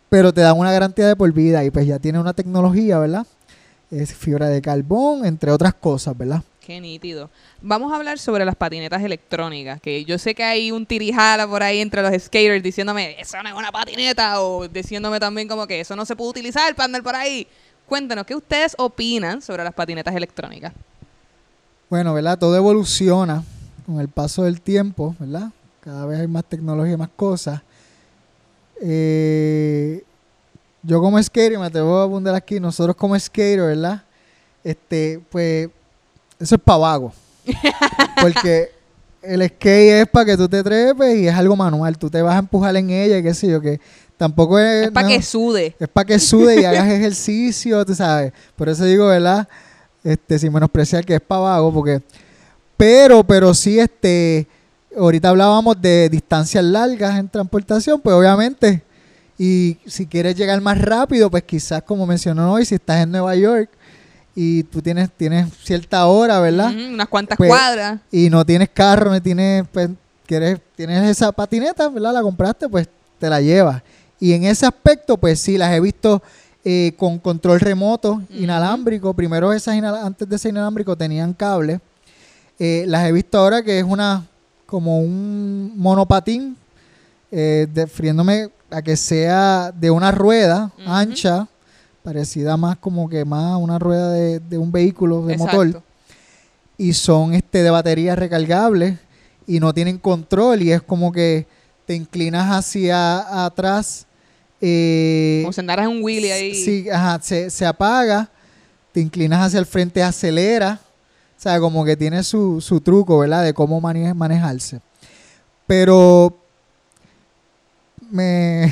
[0.07, 3.25] pero te dan una garantía de por vida y pues ya tiene una tecnología, ¿verdad?
[3.89, 6.43] Es fibra de carbón, entre otras cosas, ¿verdad?
[6.59, 7.29] Qué nítido.
[7.59, 11.63] Vamos a hablar sobre las patinetas electrónicas, que yo sé que hay un tirijala por
[11.63, 15.79] ahí entre los skaters diciéndome, eso no es una patineta, o diciéndome también como que
[15.79, 17.47] eso no se puede utilizar para andar por ahí.
[17.87, 20.71] Cuéntenos, ¿qué ustedes opinan sobre las patinetas electrónicas?
[21.89, 22.37] Bueno, ¿verdad?
[22.37, 23.43] Todo evoluciona
[23.85, 25.49] con el paso del tiempo, ¿verdad?
[25.81, 27.61] Cada vez hay más tecnología y más cosas.
[28.81, 30.03] Eh,
[30.83, 34.03] yo como skater, me atrevo a abundar aquí, nosotros como skater, ¿verdad?
[34.63, 35.69] Este, pues,
[36.39, 37.13] eso es para vago.
[38.21, 38.71] Porque
[39.21, 41.97] el skate es para que tú te trepes y es algo manual.
[41.97, 43.79] Tú te vas a empujar en ella y qué sé yo, que
[44.17, 44.85] tampoco es...
[44.87, 45.75] Es para no- que sude.
[45.79, 48.33] es para que sude y hagas ejercicio, tú sabes.
[48.55, 49.47] Por eso digo, ¿verdad?
[50.03, 52.01] Este, sin menospreciar que es para vago, porque.
[52.81, 54.47] Pero, pero sí, este.
[54.97, 58.81] Ahorita hablábamos de distancias largas en transportación, pues obviamente.
[59.37, 63.35] Y si quieres llegar más rápido, pues quizás, como mencionó hoy, si estás en Nueva
[63.35, 63.69] York
[64.35, 66.73] y tú tienes, tienes cierta hora, ¿verdad?
[66.73, 67.99] Unas cuantas Pues, cuadras.
[68.11, 69.91] y no tienes carro, no tienes, pues,
[70.25, 72.13] quieres, tienes esa patineta, ¿verdad?
[72.13, 72.89] La compraste, pues
[73.19, 73.83] te la llevas.
[74.19, 76.23] Y en ese aspecto, pues sí, las he visto
[76.65, 79.13] eh, con control remoto, inalámbrico.
[79.13, 81.79] Primero esas antes de ese inalámbrico tenían cable.
[82.63, 84.23] Eh, las he visto ahora que es una
[84.67, 86.55] como un monopatín,
[87.31, 87.67] eh,
[88.69, 91.47] a que sea de una rueda ancha,
[92.03, 95.81] parecida más como que más a una rueda de, de un vehículo de motor.
[96.77, 98.99] Y son este de baterías recargables
[99.47, 101.47] y no tienen control y es como que
[101.87, 104.05] te inclinas hacia atrás
[104.61, 106.53] eh, Como si andaras en un wheelie ahí.
[106.53, 108.29] sí, ajá, se, se apaga
[108.91, 110.79] te inclinas hacia el frente acelera
[111.41, 114.79] o sea como que tiene su, su truco verdad de cómo mane- manejarse.
[115.65, 116.37] Pero
[118.11, 118.65] me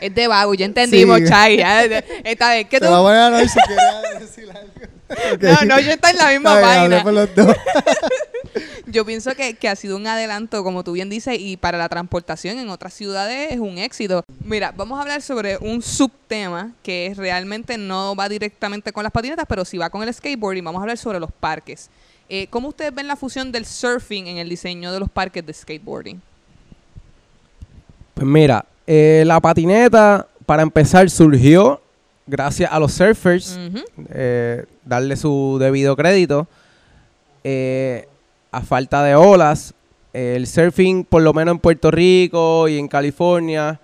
[0.00, 1.26] Es de vago, ya entendimos, Sí.
[1.58, 2.90] Ya, Esta vez que te tú...
[2.92, 3.30] va a poner a
[4.20, 4.72] decir algo
[5.40, 7.02] No, no, yo estoy en la misma página.
[7.02, 7.56] por los dos.
[8.90, 11.90] Yo pienso que, que ha sido un adelanto, como tú bien dices, y para la
[11.90, 14.24] transportación en otras ciudades es un éxito.
[14.42, 19.44] Mira, vamos a hablar sobre un subtema que realmente no va directamente con las patinetas,
[19.46, 20.64] pero sí va con el skateboarding.
[20.64, 21.90] Vamos a hablar sobre los parques.
[22.30, 25.52] Eh, ¿Cómo ustedes ven la fusión del surfing en el diseño de los parques de
[25.52, 26.22] skateboarding?
[28.14, 31.82] Pues mira, eh, la patineta, para empezar, surgió
[32.28, 33.58] gracias a los surfers,
[34.10, 36.46] eh, darle su debido crédito.
[37.42, 38.06] Eh,
[38.50, 39.74] a falta de olas,
[40.12, 43.80] eh, el surfing, por lo menos en Puerto Rico y en California,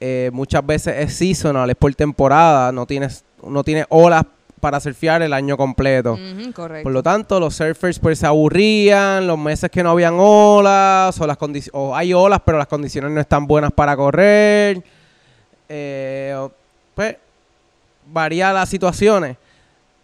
[0.00, 4.24] eh, muchas veces es seasonal, es por temporada, no tienes, no tiene olas
[4.58, 6.18] para surfear el año completo.
[6.54, 6.82] Correcto.
[6.82, 11.26] Por lo tanto, los surfers pues se aburrían, los meses que no habían olas, o,
[11.26, 11.38] las
[11.72, 14.82] o hay olas, pero las condiciones no están buenas para correr.
[15.68, 16.48] Eh,
[16.94, 17.16] pues
[18.12, 19.36] varía las situaciones.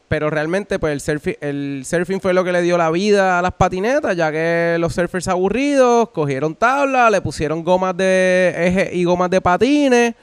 [0.09, 3.43] Pero realmente pues el surfing, el surfing fue lo que le dio la vida a
[3.43, 9.03] las patinetas, ya que los surfers aburridos cogieron tabla, le pusieron gomas de eje y
[9.03, 10.15] gomas de patines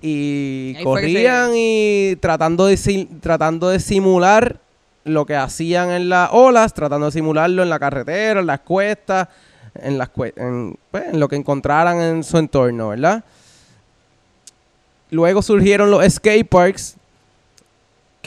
[0.00, 4.58] y se- corrían y tratando de, tratando de simular
[5.02, 9.26] lo que hacían en las olas, tratando de simularlo en la carretera, en las cuestas,
[9.74, 13.24] en, las cue- en, pues, en lo que encontraran en su entorno, ¿verdad?
[15.10, 16.95] Luego surgieron los skate parks,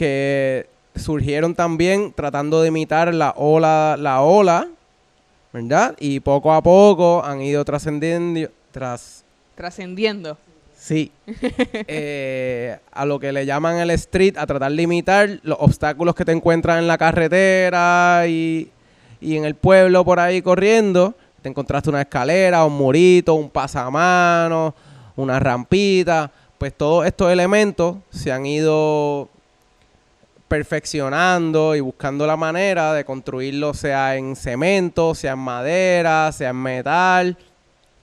[0.00, 4.66] que surgieron también tratando de imitar la ola, la ola,
[5.52, 5.94] ¿verdad?
[6.00, 10.38] Y poco a poco han ido trascendiendo, tras, Trascendiendo.
[10.74, 11.12] Sí.
[11.86, 16.24] Eh, a lo que le llaman el street, a tratar de imitar los obstáculos que
[16.24, 18.70] te encuentras en la carretera y,
[19.20, 21.14] y en el pueblo por ahí corriendo.
[21.42, 24.74] Te encontraste una escalera, un murito, un pasamano,
[25.16, 26.30] una rampita.
[26.56, 29.28] Pues todos estos elementos se han ido
[30.50, 36.56] perfeccionando y buscando la manera de construirlo, sea en cemento, sea en madera, sea en
[36.56, 37.38] metal,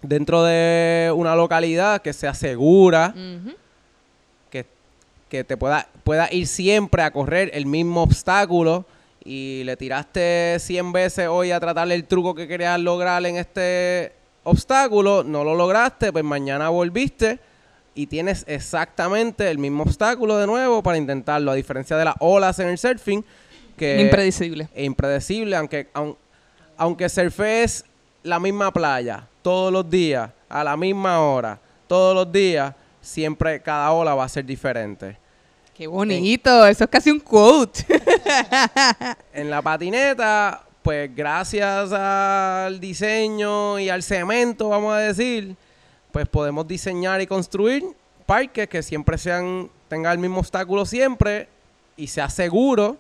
[0.02, 3.14] dentro de una localidad que sea segura,
[4.50, 4.66] que,
[5.28, 8.86] que te pueda, pueda ir siempre a correr el mismo obstáculo.
[9.26, 14.14] Y le tiraste 100 veces hoy a tratar el truco que querías lograr en este
[14.46, 17.40] obstáculo, no lo lograste, pues mañana volviste
[17.98, 22.60] y tienes exactamente el mismo obstáculo de nuevo para intentarlo, a diferencia de las olas
[22.60, 23.24] en el surfing,
[23.76, 24.70] que Impredecible.
[24.74, 26.16] e impredecible, aunque, aun-
[26.78, 27.84] aunque surfees
[28.24, 33.92] la misma playa todos los días, a la misma hora, todos los días, siempre cada
[33.92, 35.18] ola va a ser diferente.
[35.76, 36.66] Qué bonito.
[36.68, 37.86] Eso es casi un quote.
[39.34, 45.56] En la patineta, pues gracias al diseño y al cemento, vamos a decir,
[46.18, 47.84] pues podemos diseñar y construir
[48.26, 51.48] parques que siempre sean, tengan el mismo obstáculo siempre
[51.96, 52.98] y sea seguro,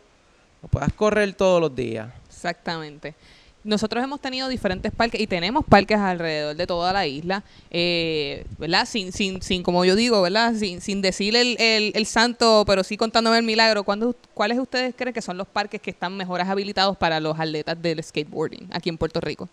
[0.62, 2.10] que puedas correr todos los días.
[2.28, 3.16] Exactamente.
[3.64, 8.86] Nosotros hemos tenido diferentes parques y tenemos parques alrededor de toda la isla, eh, ¿verdad?
[8.86, 10.54] Sin, sin, sin, como yo digo, ¿verdad?
[10.54, 13.84] Sin, sin decir el, el, el santo, pero sí contándome el milagro.
[13.84, 17.82] ¿cuándo- ¿Cuáles ustedes creen que son los parques que están mejor habilitados para los atletas
[17.82, 19.50] del skateboarding aquí en Puerto Rico?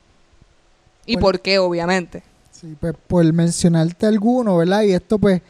[1.06, 1.22] ¿Y Bueno.
[1.24, 2.22] por qué, obviamente?
[2.60, 4.82] Sí, pues por mencionarte alguno, ¿verdad?
[4.82, 5.42] Y esto pues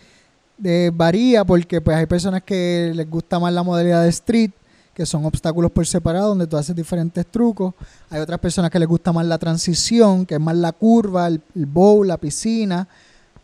[0.95, 4.53] varía porque pues hay personas que les gusta más la modalidad de street,
[4.95, 7.75] que son obstáculos por separado, donde tú haces diferentes trucos.
[8.09, 11.43] Hay otras personas que les gusta más la transición, que es más la curva, el,
[11.55, 12.89] el bowl, la piscina,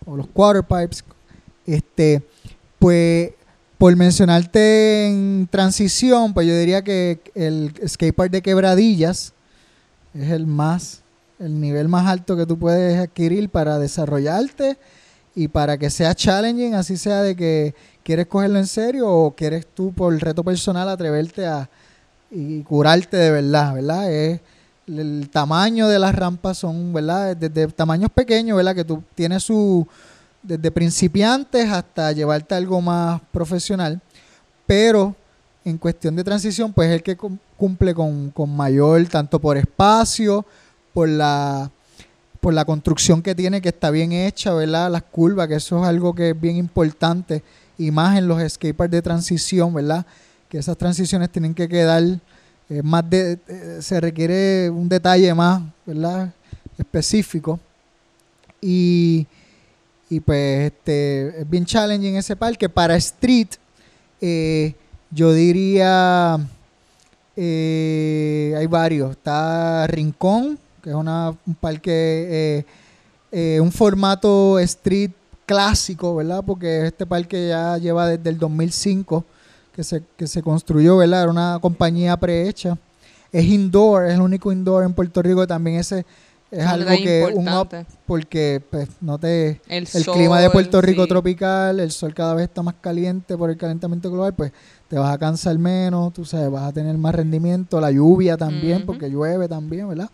[0.07, 1.05] o los quarter pipes.
[1.67, 2.23] Este,
[2.79, 3.33] pues
[3.77, 9.35] por mencionarte en transición, pues yo diría que el skatepark de quebradillas
[10.15, 11.00] es el más,
[11.41, 14.79] el nivel más alto que tú puedes adquirir para desarrollarte
[15.35, 19.67] y para que sea challenging, así sea de que quieres cogerlo en serio o quieres
[19.75, 21.69] tú por reto personal atreverte a
[22.31, 24.13] y curarte de verdad, ¿verdad?
[24.13, 24.41] Es
[24.87, 27.35] el, el tamaño de las rampas son, ¿verdad?
[27.37, 28.75] Desde tamaños pequeños, ¿verdad?
[28.75, 29.87] Que tú tienes su
[30.43, 34.01] desde principiantes hasta llevarte algo más profesional,
[34.67, 35.15] pero
[35.65, 39.59] en cuestión de transición, pues es el que cum- cumple con, con mayor, tanto por
[39.59, 40.47] espacio,
[40.93, 41.71] por la,
[42.41, 44.91] por la construcción que tiene, que está bien hecha, ¿verdad?
[44.91, 47.43] Las curvas, que eso es algo que es bien importante,
[47.79, 50.05] y más en los skateparks de transición, ¿verdad?
[50.49, 52.03] Que esas transiciones tienen que quedar
[52.69, 56.33] eh, más de, eh, se requiere un detalle más, ¿verdad?
[56.79, 57.59] Específico.
[58.61, 59.27] Y,
[60.09, 62.69] y pues este, es bien challenging ese parque.
[62.69, 63.49] Para street,
[64.21, 64.75] eh,
[65.11, 66.35] yo diría,
[67.37, 69.13] hay varios.
[69.13, 72.65] Está Rincón, que es una, un parque, eh,
[73.33, 75.13] eh, un formato street
[75.47, 76.43] clásico, ¿verdad?
[76.47, 79.25] Porque este parque ya lleva desde el 2005
[79.75, 81.23] que se, que se construyó, ¿verdad?
[81.23, 82.79] Era una compañía prehecha.
[83.33, 85.47] Es indoor, es el único indoor en Puerto Rico.
[85.47, 86.05] También ese
[86.51, 87.87] es algo que un up importante.
[88.07, 91.09] porque pues no te El, el clima de Puerto Rico sí.
[91.09, 94.53] tropical, el sol cada vez está más caliente por el calentamiento global, pues
[94.89, 98.85] te vas a cansar menos, tú sabes, vas a tener más rendimiento, la lluvia también,
[98.85, 100.11] porque llueve también, ¿verdad?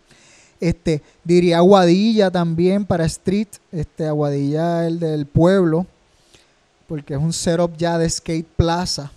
[0.59, 5.85] Este, diría Aguadilla también para street, este Aguadilla el del pueblo,
[6.87, 9.11] porque es un setup ya de skate plaza.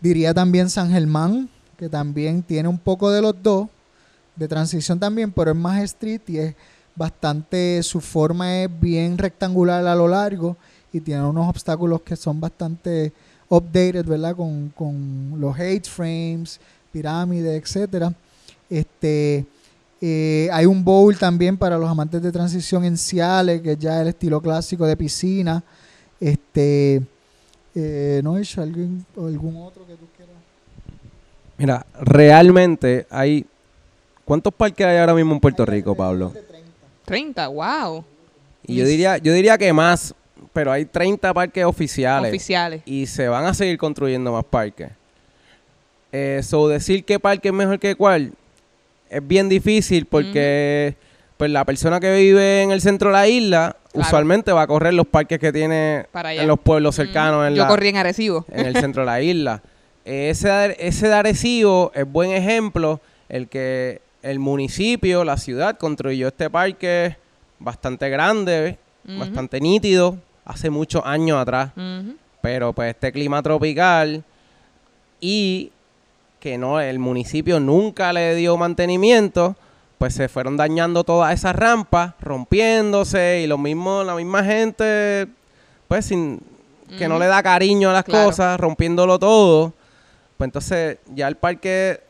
[0.00, 3.68] Diría también San Germán, que también tiene un poco de los dos,
[4.36, 6.54] de transición también, pero es más street y es
[6.94, 10.56] bastante, su forma es bien rectangular a lo largo
[10.92, 13.12] y tiene unos obstáculos que son bastante
[13.48, 14.34] updated, ¿verdad?
[14.36, 16.58] Con, con los hate frames,
[16.92, 18.12] pirámides, etcétera.
[18.70, 19.44] Este,
[20.04, 24.02] eh, hay un bowl también para los amantes de transición en Ciales, que es ya
[24.02, 25.62] el estilo clásico de piscina.
[26.18, 27.00] Este,
[27.72, 28.36] eh, ¿no o
[29.26, 30.34] algún otro que tú quieras?
[31.56, 33.46] Mira, realmente hay...
[34.24, 36.32] ¿Cuántos parques hay ahora mismo en Puerto Rico, Pablo?
[37.04, 38.04] 30, wow.
[38.66, 40.12] Y yo diría, yo diría que más,
[40.52, 42.28] pero hay 30 parques oficiales.
[42.28, 42.82] Oficiales.
[42.86, 44.90] y se van a seguir construyendo más parques.
[46.10, 48.32] Eh, so decir qué parque es mejor que cuál
[49.12, 50.96] es bien difícil porque
[51.36, 54.06] pues la persona que vive en el centro de la isla Claro.
[54.08, 57.62] usualmente va a correr los parques que tiene Para en los pueblos cercanos en, Yo
[57.64, 58.46] la- corrí en Arecibo.
[58.50, 59.62] en el centro de la isla.
[60.04, 66.28] Ese, de- ese de Arecibo es buen ejemplo el que el municipio, la ciudad construyó
[66.28, 67.16] este parque
[67.58, 71.70] bastante grande, bastante nítido, hace muchos años atrás
[72.40, 74.24] pero pues este clima tropical
[75.20, 75.70] y
[76.42, 79.54] que no el municipio nunca le dio mantenimiento
[79.96, 85.28] pues se fueron dañando todas esas rampas rompiéndose y lo mismo la misma gente
[85.86, 86.40] pues sin
[86.98, 88.26] que no le da cariño a las Claro.
[88.26, 89.72] cosas rompiéndolo todo
[90.36, 92.00] pues entonces ya el parque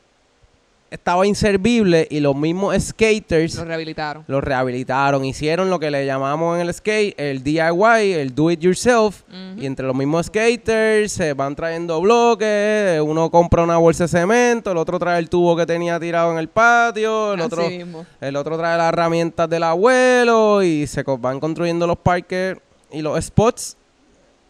[0.92, 4.24] estaba inservible y los mismos skaters Lo rehabilitaron.
[4.26, 8.60] lo rehabilitaron, hicieron lo que le llamamos en el skate el DIY, el do it
[8.60, 9.22] yourself.
[9.56, 14.72] Y entre los mismos skaters se van trayendo bloques, uno compra una bolsa de cemento,
[14.72, 18.06] el otro trae el tubo que tenía tirado en el patio, el Así otro mismo.
[18.20, 22.56] el otro trae las herramientas del abuelo y se van construyendo los parques
[22.90, 23.76] y los spots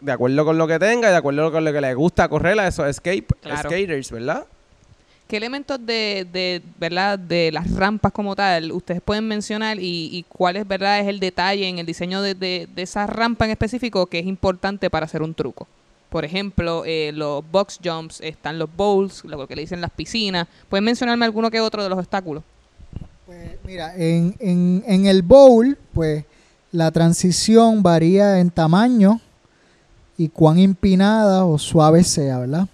[0.00, 2.58] de acuerdo con lo que tenga y de acuerdo con lo que le gusta correr
[2.58, 3.68] a esos skate, Claro.
[3.70, 4.44] skaters, ¿verdad?
[5.32, 10.26] ¿Qué elementos de, de, verdad, de las rampas como tal ustedes pueden mencionar y, y
[10.28, 13.52] cuál es, verdad, es el detalle en el diseño de, de, de esa rampa en
[13.52, 15.66] específico que es importante para hacer un truco?
[16.10, 20.48] Por ejemplo, eh, los box jumps, están los bowls, lo que le dicen las piscinas.
[20.68, 22.42] ¿Pueden mencionarme alguno que otro de los obstáculos?
[23.24, 26.26] Pues mira, en, en, en el bowl, pues
[26.72, 29.18] la transición varía en tamaño
[30.18, 32.68] y cuán empinada o suave sea, ¿verdad?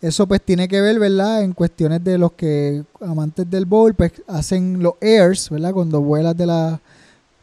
[0.00, 1.42] Eso pues tiene que ver, ¿verdad?
[1.42, 5.72] En cuestiones de los que amantes del bowl, pues hacen los airs, ¿verdad?
[5.72, 6.80] Cuando vuelas de la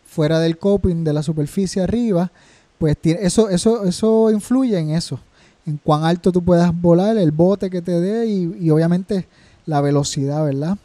[0.06, 2.32] fuera del coping, de la superficie arriba,
[2.78, 5.20] pues eso, eso, eso influye en eso,
[5.66, 9.28] en cuán alto tú puedas volar, el bote que te dé y, obviamente
[9.66, 10.78] la velocidad, ¿verdad?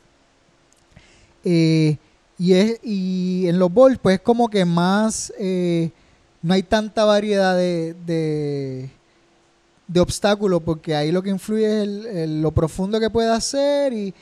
[1.45, 1.99] Eh,
[2.39, 5.91] y, es, y en los bowls, pues como que más, eh,
[6.41, 8.91] no hay tanta variedad de,
[9.89, 13.93] de obstáculos, porque ahí lo que influye es el- el- lo profundo que puedas hacer
[13.93, 14.15] y,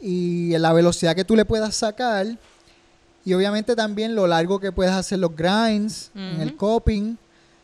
[0.00, 2.26] y la velocidad que tú le puedas sacar.
[3.24, 7.16] Y obviamente también lo largo que puedas hacer los grinds en el coping,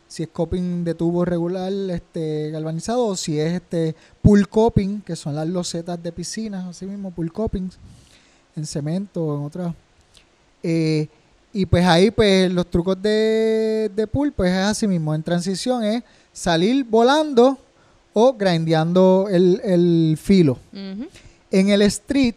[0.07, 5.15] si es coping de tubo regular este galvanizado o si es este pool coping, que
[5.15, 7.77] son las losetas de piscinas, así mismo pool copings
[8.55, 9.73] en cemento o en otras.
[10.63, 11.07] Eh,
[11.53, 15.83] y pues ahí pues los trucos de, de pool pues es así mismo, en transición
[15.83, 16.03] es
[16.37, 17.57] salir volando
[18.13, 20.59] o grindeando el, el filo.
[20.71, 22.35] En el street,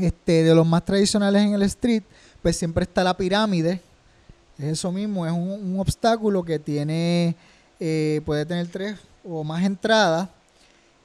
[0.00, 2.04] este, de los más tradicionales en el street,
[2.42, 3.80] pues siempre está la pirámide.
[4.56, 7.34] Es eso mismo, es un, un obstáculo que tiene,
[7.80, 8.96] eh, puede tener tres
[9.28, 10.28] o más entradas.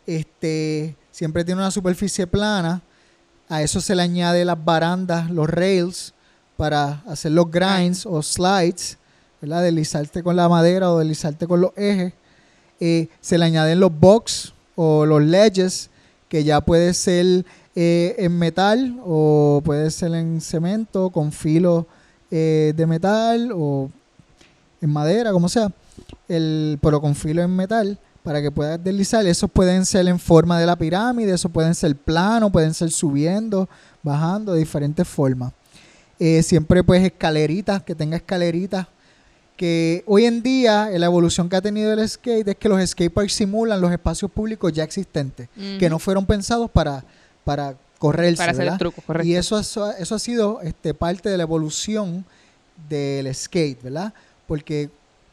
[0.06, 2.82] Este, siempre tiene una superficie plana.
[3.50, 6.14] A eso se le añade las barandas, los rails,
[6.58, 9.00] para hacer los grinds o slides,
[9.42, 9.64] ¿verdad?
[9.64, 12.14] Deslizarte con la madera o deslizarte con los ejes.
[12.80, 15.90] Eh, se le añaden los box o los ledges,
[16.30, 21.88] que ya puede ser eh, en metal o puede ser en cemento, con filo
[22.30, 23.90] eh, de metal o
[24.80, 25.72] en madera, como sea,
[26.28, 29.26] el, pero con filo en metal para que puedas deslizar.
[29.26, 33.68] Esos pueden ser en forma de la pirámide, esos pueden ser plano, pueden ser subiendo,
[34.04, 35.52] bajando, de diferentes formas.
[36.44, 38.86] Siempre pues escaleritas, que tenga escaleritas.
[39.62, 43.32] Que hoy en día la evolución que ha tenido el skate es que los skateparks
[43.32, 47.04] simulan los espacios públicos ya existentes, que no fueron pensados para,
[47.44, 48.38] para correrse.
[48.38, 48.80] Para hacer el ¿verdad?
[48.80, 49.28] truco, correcto.
[49.28, 52.26] Y eso, eso, eso ha sido este, parte de la evolución
[52.90, 54.12] del skate, ¿verdad?
[54.48, 54.90] Porque,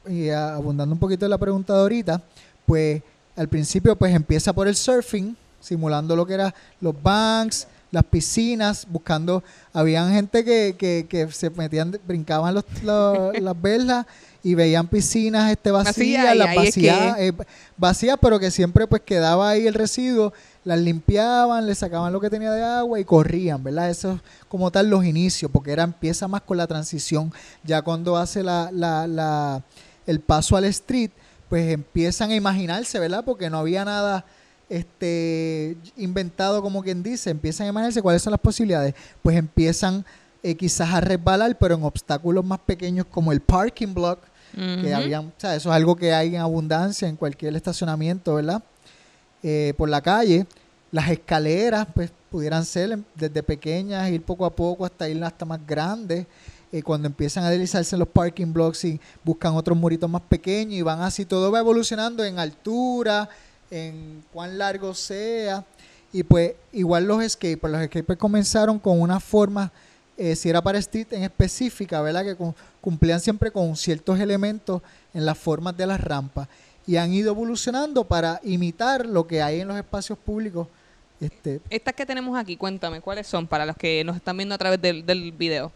[0.06, 2.22] y abundando un poquito en la pregunta de ahorita,
[2.66, 3.00] pues
[3.34, 6.52] al principio pues empieza por el surfing, simulando lo que eran
[6.82, 13.38] los banks, las piscinas, buscando, habían gente que, que, que se metían, brincaban los, los-
[13.40, 14.06] las velas
[14.42, 17.32] y veían piscinas este Vacías, y las que- vacías, eh,
[17.76, 20.32] vacías, pero que siempre pues quedaba ahí el residuo,
[20.64, 23.88] las limpiaban, le sacaban lo que tenía de agua y corrían, ¿verdad?
[23.90, 27.32] Eso es como tal los inicios, porque era empieza más con la transición,
[27.64, 29.62] ya cuando hace la, la, la,
[30.06, 31.10] el paso al street,
[31.48, 33.24] pues empiezan a imaginarse, ¿verdad?
[33.24, 34.26] Porque no había nada
[34.68, 40.04] este inventado como quien dice, empiezan a imaginarse cuáles son las posibilidades, pues empiezan
[40.42, 44.20] eh, quizás a resbalar, pero en obstáculos más pequeños como el parking block,
[44.54, 48.62] que habían, o sea, eso es algo que hay en abundancia en cualquier estacionamiento, ¿verdad?
[49.42, 50.46] Eh, por la calle.
[50.90, 55.64] Las escaleras, pues, pudieran ser desde pequeñas, ir poco a poco hasta ir hasta más
[55.66, 56.26] grandes.
[56.72, 60.82] Eh, cuando empiezan a deslizarse los parking blocks y buscan otros muritos más pequeños y
[60.82, 63.28] van así, todo va evolucionando en altura,
[63.70, 65.64] en cuán largo sea.
[66.12, 69.70] Y pues, igual los skaters, los skaters comenzaron con una forma,
[70.16, 72.24] eh, si era para street en específica, ¿verdad?
[72.24, 74.80] Que cu- cumplían siempre con ciertos elementos
[75.12, 76.48] en las formas de las rampas
[76.86, 80.66] y han ido evolucionando para imitar lo que hay en los espacios públicos.
[81.20, 84.58] Este, Estas que tenemos aquí, cuéntame, ¿cuáles son para los que nos están viendo a
[84.58, 85.70] través del, del video?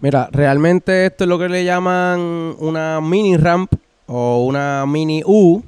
[0.00, 2.20] Mira, realmente esto es lo que le llaman
[2.58, 3.72] una mini ramp
[4.06, 5.62] o una mini U,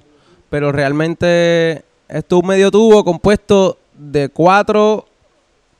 [0.52, 5.06] pero realmente esto es un medio tubo compuesto de cuatro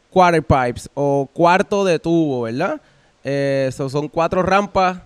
[0.08, 2.80] quarter pipes o cuarto de tubo, ¿verdad?
[3.22, 4.96] Eh, so- son cuatro rampas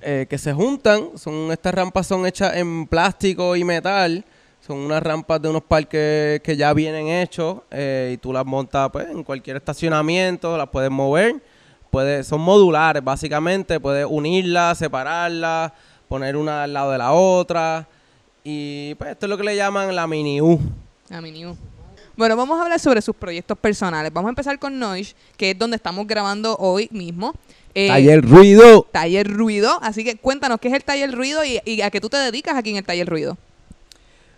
[0.00, 1.10] eh, que se juntan.
[1.16, 4.24] Son estas rampas son hechas en plástico y metal.
[4.66, 8.88] Son unas rampas de unos parques que ya vienen hechos eh, y tú las montas
[8.90, 11.34] pues, en cualquier estacionamiento, las puedes mover.
[11.90, 15.70] Puedes, son modulares básicamente, puedes unirlas, separarlas,
[16.08, 17.86] poner una al lado de la otra.
[18.44, 20.60] Y pues esto es lo que le llaman la mini U.
[21.10, 21.56] A mi new.
[22.16, 24.12] Bueno, vamos a hablar sobre sus proyectos personales.
[24.12, 27.34] Vamos a empezar con Noise, que es donde estamos grabando hoy mismo.
[27.74, 28.86] Eh, Taller Ruido.
[28.92, 29.78] Taller Ruido.
[29.82, 32.54] Así que cuéntanos qué es el Taller Ruido y, y a qué tú te dedicas
[32.56, 33.36] aquí en el Taller Ruido.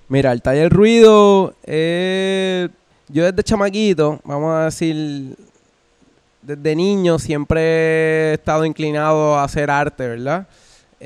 [0.09, 2.69] Mira, el taller ruido, eh,
[3.09, 5.37] yo desde chamaquito, vamos a decir,
[6.43, 7.61] desde niño siempre
[8.31, 10.47] he estado inclinado a hacer arte, ¿verdad?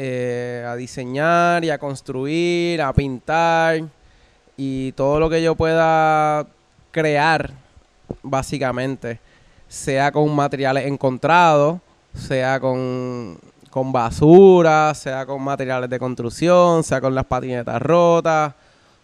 [0.03, 3.82] Eh, a diseñar y a construir, a pintar
[4.57, 6.46] y todo lo que yo pueda
[6.90, 7.51] crear,
[8.22, 9.20] básicamente,
[9.68, 11.80] sea con materiales encontrados,
[12.14, 13.38] sea con,
[13.68, 18.55] con basura, sea con materiales de construcción, sea con las patinetas rotas,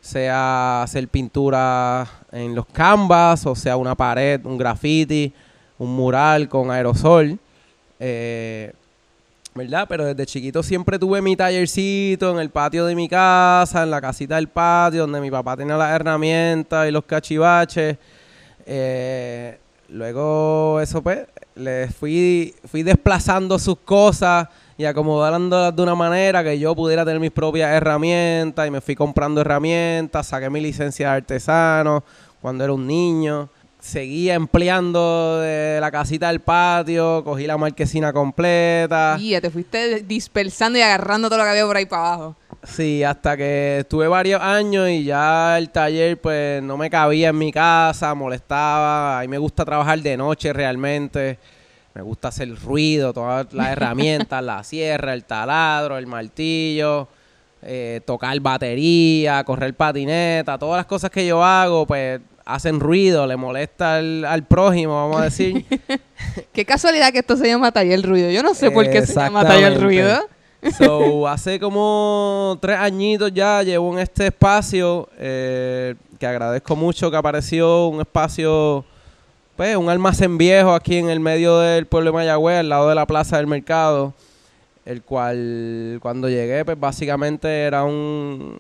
[0.01, 5.31] sea hacer pintura en los canvas, o sea una pared, un graffiti,
[5.77, 7.39] un mural con aerosol.
[8.01, 8.73] eh,
[9.57, 9.87] ¿Verdad?
[9.89, 14.03] Pero desde chiquito siempre tuve mi tallercito en el patio de mi casa, en la
[14.03, 17.97] casita del patio, donde mi papá tenía las herramientas y los cachivaches.
[18.67, 21.21] Eh, luego eso pues,
[21.55, 24.47] le fui, fui desplazando sus cosas
[24.77, 28.95] y acomodándolas de una manera que yo pudiera tener mis propias herramientas y me fui
[28.95, 32.05] comprando herramientas, saqué mi licencia de artesano
[32.43, 33.49] cuando era un niño.
[33.87, 39.17] Seguía empleando de la casita del patio, cogí la marquesina completa.
[39.21, 42.37] Y ya te fuiste dispersando y agarrando todo lo que había por ahí para abajo.
[42.65, 47.39] Sí, hasta que estuve varios años y ya el taller pues no me cabía en
[47.39, 49.21] mi casa, molestaba.
[49.21, 51.39] A mí me gusta trabajar de noche realmente.
[51.95, 57.07] Me gusta hacer ruido, todas las herramientas, la sierra, el taladro, el martillo,
[57.63, 63.37] eh, tocar batería, correr patineta, todas las cosas que yo hago pues hacen ruido, le
[63.37, 65.67] molesta al, al prójimo, vamos a decir.
[66.53, 68.31] Qué casualidad que esto se llama Taller Ruido.
[68.31, 69.81] Yo no sé por qué se llama Taller.
[69.81, 70.27] Ruido.
[70.79, 77.17] So, hace como tres añitos ya llevo en este espacio eh, que agradezco mucho que
[77.17, 78.85] apareció un espacio,
[79.55, 82.95] pues un almacén viejo aquí en el medio del pueblo de Mayagüez, al lado de
[82.95, 84.15] la plaza del mercado,
[84.85, 88.59] el cual cuando llegué pues básicamente era un,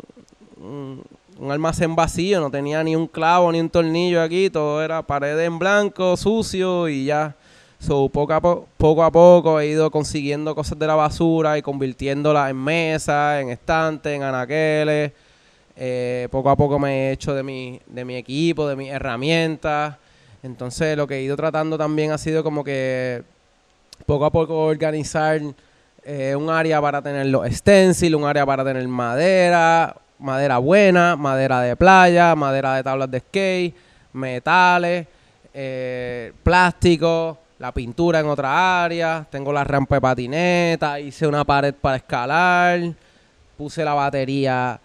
[0.58, 1.02] un,
[1.38, 5.38] un almacén vacío, no tenía ni un clavo ni un tornillo aquí, todo era pared
[5.40, 7.34] en blanco, sucio y ya.
[7.78, 11.62] So, poco, a po- poco a poco he ido consiguiendo cosas de la basura y
[11.62, 15.12] convirtiéndolas en mesas, en estantes, en anaqueles.
[15.76, 19.96] Eh, poco a poco me he hecho de mi, de mi equipo, de mis herramientas.
[20.42, 23.22] Entonces lo que he ido tratando también ha sido como que
[24.06, 25.38] poco a poco organizar
[26.02, 31.60] eh, un área para tener los stencils, un área para tener madera, madera buena, madera
[31.60, 33.74] de playa, madera de tablas de skate,
[34.12, 35.06] metales,
[35.52, 41.74] eh, plástico, la pintura en otra área, tengo la rampa de patineta, hice una pared
[41.74, 42.80] para escalar,
[43.56, 44.78] puse la batería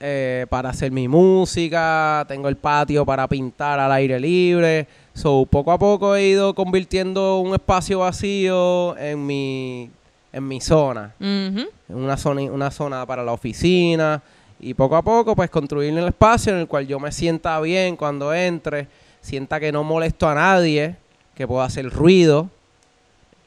[0.00, 4.86] eh, para hacer mi música, tengo el patio para pintar al aire libre.
[5.14, 9.90] So, poco a poco he ido convirtiendo un espacio vacío en mi,
[10.32, 11.66] en mi zona Ujú.
[11.88, 14.20] una zona, una zona para la oficina
[14.60, 17.96] y poco a poco pues construir el espacio en el cual yo me sienta bien
[17.96, 18.88] cuando entre,
[19.20, 20.96] sienta que no molesto a nadie,
[21.34, 22.48] que puedo hacer ruido,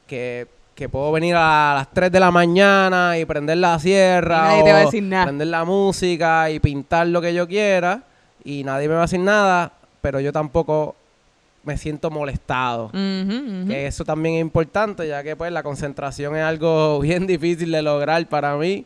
[0.06, 4.64] que, que puedo venir a las 3 de la mañana y prender la sierra nadie
[4.64, 5.24] te va a o decir nada.
[5.26, 8.02] prender la música y pintar lo que yo quiera
[8.44, 9.70] y nadie me va a decir nada,
[10.00, 10.96] pero yo tampoco
[11.64, 12.90] me siento molestado.
[12.92, 17.82] Que eso también es importante, ya que pues la concentración es algo bien difícil de
[17.82, 18.84] lograr para mí.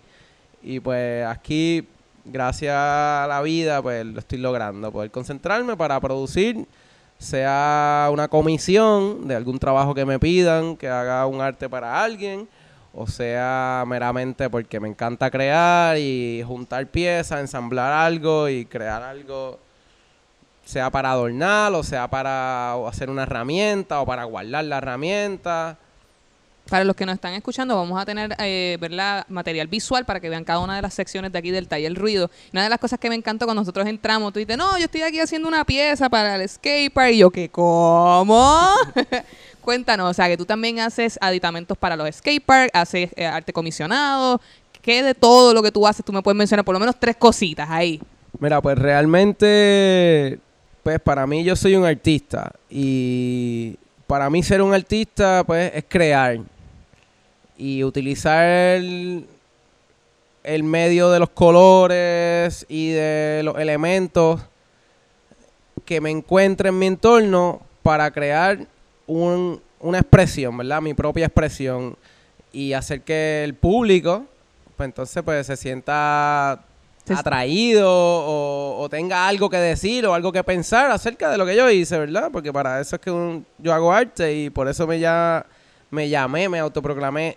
[0.62, 1.86] Y pues aquí,
[2.24, 4.90] gracias a la vida, pues lo estoy logrando.
[4.92, 6.66] Poder concentrarme para producir,
[7.18, 12.48] sea una comisión de algún trabajo que me pidan, que haga un arte para alguien,
[12.92, 19.58] o sea meramente porque me encanta crear y juntar piezas, ensamblar algo y crear algo
[20.66, 25.78] sea para adornar o sea para hacer una herramienta o para guardar la herramienta.
[26.68, 29.24] Para los que nos están escuchando, vamos a tener eh, ¿verdad?
[29.28, 32.28] material visual para que vean cada una de las secciones de aquí del taller ruido.
[32.52, 35.02] Una de las cosas que me encantó cuando nosotros entramos, tú dices, no, yo estoy
[35.02, 37.12] aquí haciendo una pieza para el skatepark.
[37.12, 37.48] Y yo, ¿qué?
[37.48, 38.68] ¿Cómo?
[39.60, 44.40] Cuéntanos, o sea, que tú también haces aditamentos para los skateparks, haces eh, arte comisionado.
[44.82, 46.64] ¿Qué de todo lo que tú haces tú me puedes mencionar?
[46.64, 48.02] Por lo menos tres cositas ahí.
[48.40, 50.40] Mira, pues realmente,
[50.86, 53.74] pues para mí yo soy un artista y
[54.06, 56.38] para mí ser un artista pues es crear
[57.58, 59.26] y utilizar el,
[60.44, 64.40] el medio de los colores y de los elementos
[65.84, 68.60] que me encuentre en mi entorno para crear
[69.08, 70.80] un- una expresión, ¿verdad?
[70.80, 71.96] Mi propia expresión
[72.52, 74.24] y hacer que el público,
[74.76, 76.64] pues entonces pues se sienta
[77.14, 81.54] atraído o, o tenga algo que decir o algo que pensar acerca de lo que
[81.56, 82.30] yo hice, ¿verdad?
[82.32, 85.44] Porque para eso es que un- yo hago arte y por eso me, ya,
[85.90, 87.36] me llamé, me autoproclamé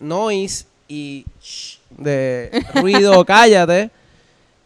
[0.00, 3.90] noise y shh, de ruido, cállate.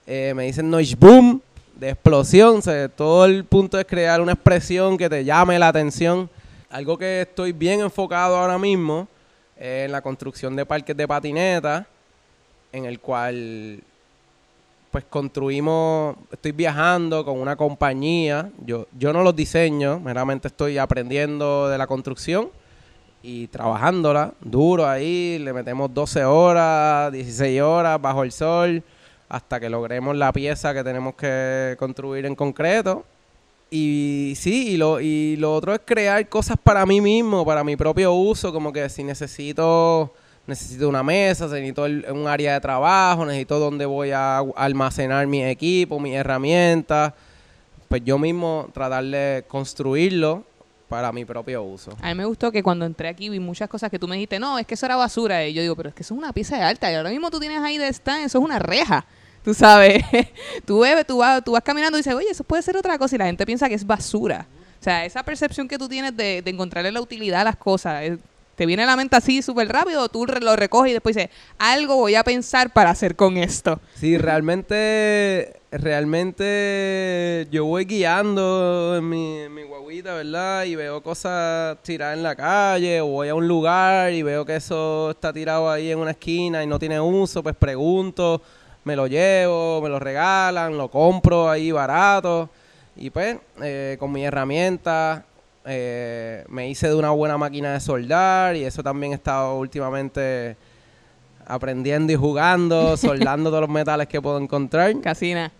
[0.06, 1.40] Eh, me dicen noise boom,
[1.76, 2.56] de explosión.
[2.56, 6.28] o sea, todo el punto es crear una expresión que te llame la atención.
[6.70, 9.06] Algo que estoy bien enfocado ahora mismo
[9.56, 11.86] eh, en la construcción de parques de patineta,
[12.72, 13.80] en el cual
[14.90, 21.68] pues construimos, estoy viajando con una compañía, yo, yo no los diseño, meramente estoy aprendiendo
[21.68, 22.50] de la construcción
[23.22, 28.82] y trabajándola duro ahí, le metemos 12 horas, 16 horas bajo el sol,
[29.28, 33.04] hasta que logremos la pieza que tenemos que construir en concreto.
[33.70, 37.76] Y sí, y lo, y lo otro es crear cosas para mí mismo, para mi
[37.76, 40.14] propio uso, como que si necesito
[40.48, 46.00] necesito una mesa, necesito un área de trabajo, necesito donde voy a almacenar mi equipo,
[46.00, 47.12] mis herramientas,
[47.88, 50.44] pues yo mismo tratar de construirlo
[50.88, 51.94] para mi propio uso.
[52.00, 54.38] A mí me gustó que cuando entré aquí vi muchas cosas que tú me dijiste,
[54.38, 55.46] no, es que eso era basura.
[55.46, 56.90] Y yo digo, pero es que eso es una pieza de arte.
[56.90, 59.04] Y ahora mismo tú tienes ahí de stand, eso es una reja.
[59.44, 60.02] Tú sabes,
[60.66, 63.14] tú ves, tú vas, tú vas caminando y dices, oye, eso puede ser otra cosa.
[63.14, 64.46] Y la gente piensa que es basura.
[64.78, 68.02] O sea, esa percepción que tú tienes de, de encontrarle la utilidad a las cosas,
[68.02, 68.18] eh,
[68.58, 71.30] te viene a la mente así súper rápido, tú re- lo recoges y después dices,
[71.58, 73.80] algo voy a pensar para hacer con esto.
[73.94, 80.64] Sí, realmente, realmente yo voy guiando en mi, mi guaguita, ¿verdad?
[80.64, 84.56] Y veo cosas tiradas en la calle, o voy a un lugar y veo que
[84.56, 88.42] eso está tirado ahí en una esquina y no tiene uso, pues pregunto,
[88.84, 92.50] me lo llevo, me lo regalan, lo compro ahí barato.
[92.96, 95.24] Y pues, eh, con mi herramienta,
[95.68, 100.56] eh, me hice de una buena máquina de soldar y eso también he estado últimamente
[101.46, 105.52] aprendiendo y jugando, soldando todos los metales que puedo encontrar Casina.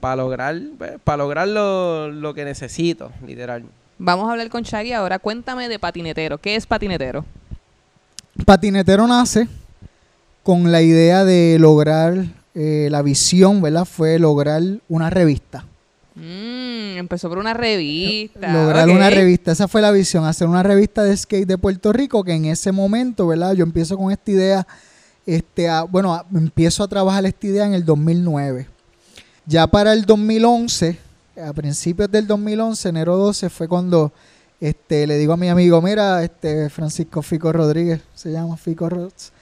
[0.00, 0.60] para lograr,
[1.04, 3.64] para lograr lo, lo que necesito, literal.
[3.98, 5.18] Vamos a hablar con Shaggy ahora.
[5.18, 6.38] Cuéntame de patinetero.
[6.38, 7.24] ¿Qué es patinetero?
[8.46, 9.46] Patinetero nace
[10.42, 12.24] con la idea de lograr,
[12.54, 13.84] eh, la visión, ¿verdad?
[13.84, 15.64] Fue lograr una revista.
[16.14, 18.52] Mm, empezó por una revista.
[18.52, 19.52] lograr una revista.
[19.52, 22.72] Esa fue la visión, hacer una revista de skate de Puerto Rico, que en ese
[22.72, 23.52] momento, ¿verdad?
[23.54, 24.66] Yo empiezo con esta idea,
[25.26, 28.66] este, a- bueno, a- empiezo a trabajar esta idea en el 2009.
[29.46, 30.98] Ya para el 2011,
[31.42, 34.12] a principios del 2011, enero 12, fue cuando
[34.60, 39.32] este, le digo a mi amigo, mira, este, Francisco Fico Rodríguez, se llama Fico Rods,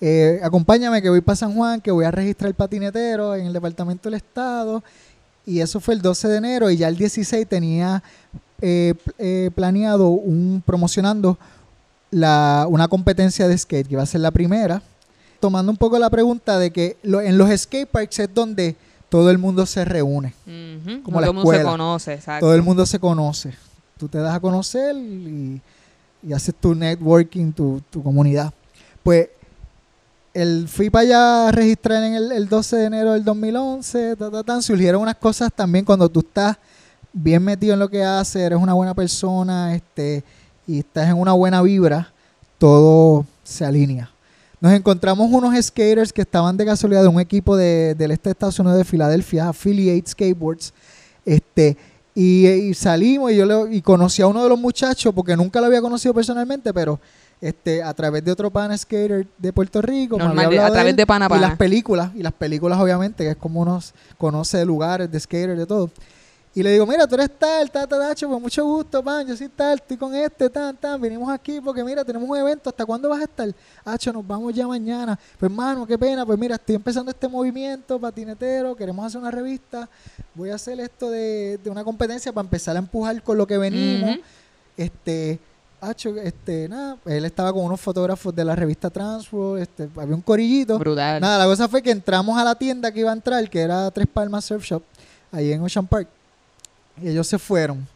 [0.00, 4.08] eh, acompáñame que voy para San Juan, que voy a registrar patinetero en el Departamento
[4.08, 4.84] del Estado.
[5.48, 8.02] Y eso fue el 12 de enero y ya el 16 tenía
[8.60, 11.38] eh, eh, planeado un promocionando
[12.10, 14.82] la, una competencia de skate, que iba a ser la primera.
[15.40, 18.76] Tomando un poco la pregunta de que lo- en los skate parks es donde
[19.08, 20.34] todo el mundo se reúne,
[21.02, 21.70] Como no la todo el mundo se escuela.
[21.70, 22.44] conoce, exacto.
[22.46, 23.54] todo el mundo se conoce.
[23.96, 25.60] Tú te das a conocer y,
[26.22, 28.52] y haces tu networking, tu, tu comunidad.
[29.02, 29.28] Pues
[30.42, 34.62] el, fui para allá a registrar en el, el 12 de enero del 2011, ta,
[34.62, 36.56] surgieron unas cosas también cuando tú estás
[37.12, 40.22] bien metido en lo que haces, eres una buena persona este,
[40.66, 42.12] y estás en una buena vibra,
[42.58, 44.10] todo se alinea.
[44.60, 48.32] Nos encontramos unos skaters que estaban de casualidad de un equipo de, del este de
[48.32, 50.72] Estados Unidos de Filadelfia, Affiliate Skateboards,
[51.24, 51.76] este,
[52.14, 55.60] y, y salimos y yo le- y conocí a uno de los muchachos porque nunca
[55.60, 56.98] lo había conocido personalmente, pero
[57.40, 60.90] este a través de otro pana skater de Puerto Rico, me Normal, de- a través
[60.90, 61.48] él, de pana a y pana.
[61.48, 63.80] las películas, y las películas obviamente, que es como uno
[64.16, 65.90] conoce de lugares, de skater, de todo.
[66.54, 69.36] Y le digo, mira, tú eres tal, tal, tal, tacho, pues mucho gusto, pan, yo
[69.36, 72.84] soy tal, estoy con este, tan, tan, venimos aquí porque mira, tenemos un evento, ¿hasta
[72.84, 73.54] cuándo vas a estar?
[73.84, 75.16] Hacho, nos vamos ya mañana.
[75.38, 79.88] Pues hermano, qué pena, pues mira, estoy empezando este movimiento patinetero, queremos hacer una revista,
[80.34, 83.56] voy a hacer esto de, de una competencia para empezar a empujar con lo que
[83.58, 84.16] venimos.
[84.76, 85.38] Este,
[85.80, 90.22] Hacho, este, nada, él estaba con unos fotógrafos de la revista Transworld, este, había un
[90.22, 90.78] corillito.
[90.78, 91.20] Brutal.
[91.20, 93.88] Nada, la cosa fue que entramos a la tienda que iba a entrar, que era
[93.92, 94.82] Tres Palmas Surf Shop,
[95.30, 96.08] ahí en Ocean Park.
[97.00, 97.86] Y ellos se fueron.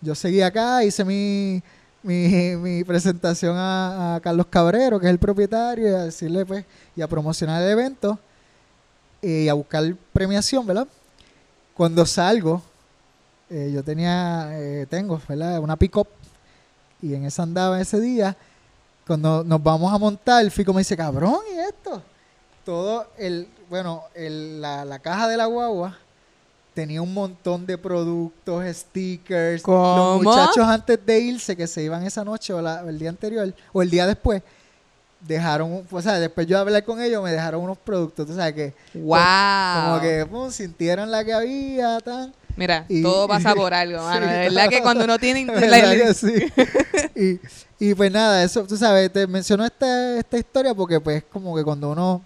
[0.00, 1.62] Yo seguí acá, hice mi,
[2.02, 6.64] mi, mi presentación a, a Carlos Cabrero, que es el propietario, y a decirle, pues,
[6.96, 8.18] y a promocionar el evento
[9.22, 10.88] eh, y a buscar premiación, ¿verdad?
[11.74, 12.62] Cuando salgo,
[13.50, 15.60] eh, yo tenía, eh, tengo, ¿verdad?
[15.60, 16.08] Una pick-up
[17.02, 18.36] y en esa andaba ese día.
[19.06, 22.02] Cuando nos vamos a montar, Fico me dice, cabrón, ¿y esto?
[22.64, 25.96] Todo el, bueno, el- la, la caja de la guagua
[26.74, 29.62] tenía un montón de productos, stickers.
[29.62, 29.96] ¿Cómo?
[29.96, 33.52] Los muchachos antes de irse, que se iban esa noche o, la- el día anterior,
[33.72, 34.42] o el día después,
[35.20, 38.74] dejaron, o sea, después yo hablé con ellos, me dejaron unos productos, tú sabes que,
[38.94, 39.18] wow.
[39.84, 42.32] como que, pum, sintieron la que había, tan.
[42.56, 44.26] Mira, y- todo pasa por algo, mano.
[44.26, 45.44] Sí, de verdad que cuando uno tiene...
[45.46, 47.40] la- ¿Verdad que sí?
[47.80, 51.54] y, y pues nada, eso, tú sabes, te menciono esta, esta historia porque pues como
[51.56, 52.22] que cuando uno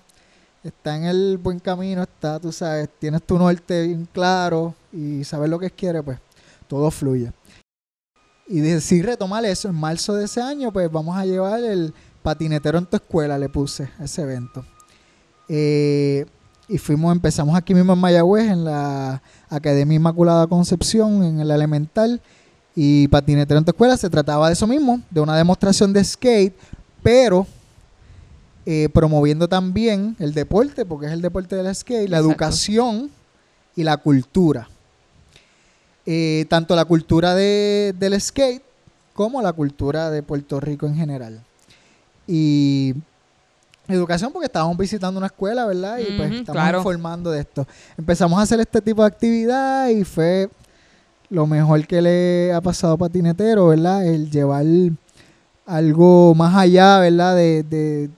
[0.63, 5.51] está en el buen camino, está, tú sabes, tienes tu norte bien claro y sabes
[5.51, 6.19] lo que quiere, pues
[6.69, 7.33] todo fluye.
[8.47, 12.79] Y decidí retomar eso en marzo de ese año, pues vamos a llevar el patinetero
[12.79, 14.65] en tu escuela, le puse a ese evento.
[15.49, 16.27] Eh,
[16.69, 19.23] y fuimos, empezamos aquí mismo en Mayagüez, en la
[19.55, 22.21] Academia Inmaculada Concepción, en el Elemental.
[22.77, 26.55] Y patinetero en tu escuela se trataba de eso mismo, de una demostración de skate,
[27.03, 27.47] pero
[28.67, 32.31] eh, promoviendo también el deporte, porque es el deporte del skate, la Exacto.
[32.31, 33.11] educación
[33.77, 34.69] y la cultura.
[36.07, 38.63] Eh, tanto la cultura de- del skate
[39.15, 41.43] como la cultura de Puerto Rico en general.
[42.27, 42.95] Y
[43.89, 45.99] educación porque estábamos visitando una escuela, ¿verdad?
[45.99, 46.79] Y pues Ujú, estamos claro.
[46.79, 47.67] informando de esto.
[47.99, 50.49] Empezamos a hacer este tipo de actividad y fue
[51.31, 54.07] lo mejor que le ha pasado a Patinetero, ¿verdad?
[54.07, 54.65] El llevar
[55.67, 57.35] algo más allá, ¿verdad?
[57.37, 58.11] De, de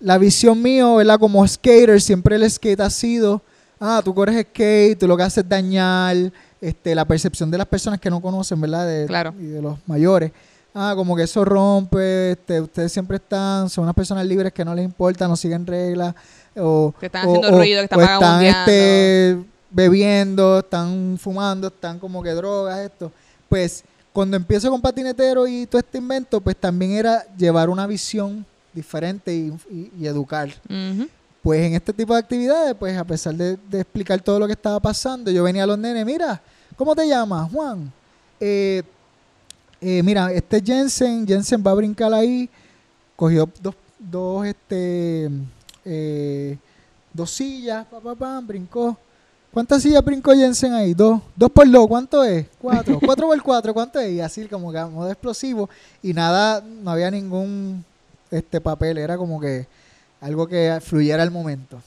[0.00, 1.18] la visión mío, ¿verdad?
[1.18, 3.40] Como skater, siempre el skate ha sido,
[3.78, 6.16] ah, tú corres skate, tú lo que haces es dañar,
[6.60, 8.86] este, la percepción de las personas que no conocen, ¿verdad?
[8.86, 9.34] De, Claro.
[9.38, 10.32] Y de los mayores.
[10.74, 14.74] Ah, como que eso rompe, este, ustedes siempre están, son unas personas libres que no
[14.74, 16.14] les importa, no siguen reglas,
[16.56, 21.68] o, Que están o- haciendo o- ruido, que están o están este, bebiendo, están fumando,
[21.68, 23.12] están como que drogas, esto.
[23.48, 28.44] Pues cuando empiezo con patinetero y todo este invento, pues también era llevar una visión
[28.72, 30.48] diferente y, y- y educar.
[31.42, 34.52] Pues en este tipo de actividades, pues a pesar de, de explicar todo lo que
[34.52, 36.40] estaba pasando, yo venía a los nenes, mira,
[36.76, 37.92] ¿cómo te llamas, Juan?
[38.40, 38.82] Eh,
[39.82, 42.48] eh, mira, este es Jensen, Jensen va a brincar ahí,
[43.16, 45.28] cogió dos, dos, este,
[45.84, 46.56] eh,
[47.12, 48.96] dos sillas, pa, pa, pam, brincó.
[49.52, 50.94] ¿Cuántas sillas brincó Jensen ahí?
[50.94, 51.20] Dos.
[51.34, 52.46] Dos por dos, ¿cuánto es?
[52.60, 53.00] Cuatro.
[53.04, 54.12] Cuatro por cuatro, ¿cuánto es?
[54.12, 55.68] Y así como que a modo explosivo.
[56.00, 57.84] Y nada, no había ningún
[58.30, 59.66] este papel, era como que
[60.20, 61.82] algo que fluyera al momento.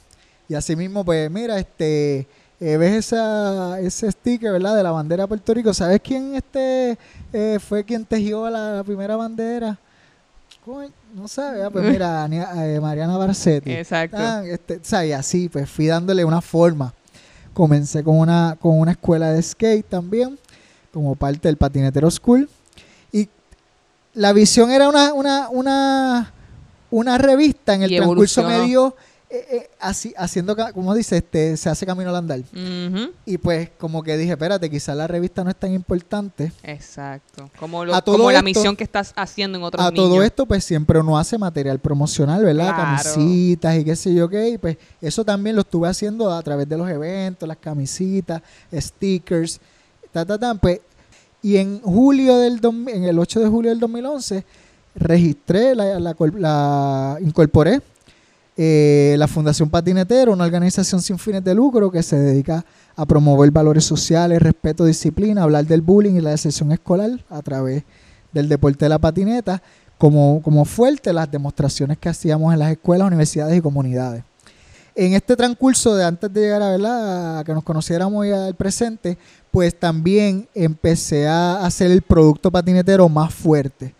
[0.49, 2.27] Y así mismo, pues, mira, este,
[2.59, 4.75] eh, ves esa, ese sticker, ¿verdad?
[4.75, 5.73] De la bandera de Puerto Rico.
[5.73, 6.97] ¿Sabes quién este
[7.33, 9.77] eh, fue quien tejió la, primera bandera?
[11.13, 13.71] No sabes, Ah, pues mira, Ania- eh, Mariana Barcetti.
[13.71, 14.17] Exacto.
[14.19, 14.79] Ah, este,
[15.13, 16.93] así, pues fui dándole una forma.
[17.53, 20.37] Comencé con una, con una escuela de skate también,
[20.91, 22.49] como parte del Patinetero School.
[23.11, 23.29] Y
[24.13, 26.33] la visión era una, una, una,
[26.89, 28.95] una revista en el Y transcurso medio,
[29.37, 32.39] eh, eh, así, haciendo, como dice, este, se hace camino al andar.
[33.25, 36.51] Y pues como que dije, espérate, quizás la revista no es tan importante.
[36.63, 37.49] Exacto.
[37.59, 40.09] Como, lo- A todo como la esto- misión que estás haciendo en otros A niños.
[40.09, 42.73] todo esto, pues siempre uno hace material promocional, ¿verdad?
[42.75, 43.03] Claro.
[43.03, 44.49] Camisitas y qué sé yo qué.
[44.49, 48.41] Y pues eso también lo estuve haciendo a través de los eventos, las camisitas,
[48.73, 49.59] stickers,
[50.11, 50.55] ta, ta, ta.
[50.55, 50.79] Pues,
[51.41, 54.43] y en julio del, en el 8 de julio del 2011,
[54.95, 57.81] registré, la, la, col- la incorporé
[58.57, 63.51] eh, la Fundación Patinetero, una organización sin fines de lucro que se dedica a promover
[63.51, 67.83] valores sociales, respeto, disciplina, hablar del bullying y la deserción escolar a través
[68.31, 69.61] del deporte de la patineta,
[69.97, 74.23] como, como fuerte las demostraciones que hacíamos en las escuelas, universidades y comunidades.
[74.95, 77.45] En este transcurso de antes de llegar a, ¿verdad?
[77.45, 79.17] que nos conociéramos y al presente,
[79.51, 83.93] pues también empecé a hacer el producto patinetero más fuerte,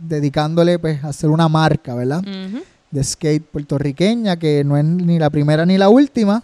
[0.00, 2.20] dedicándole pues, a hacer una marca, ¿verdad?
[2.20, 2.62] Ujú.
[2.90, 6.42] De skate puertorriqueña, que no es ni la primera ni la última,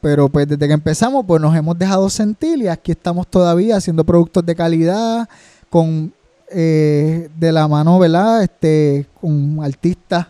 [0.00, 4.04] pero pues desde que empezamos pues nos hemos dejado sentir y aquí estamos todavía haciendo
[4.04, 5.28] productos de calidad,
[5.70, 6.12] con
[6.50, 8.42] eh, de la mano, ¿verdad?
[8.42, 10.26] Este, con artistas,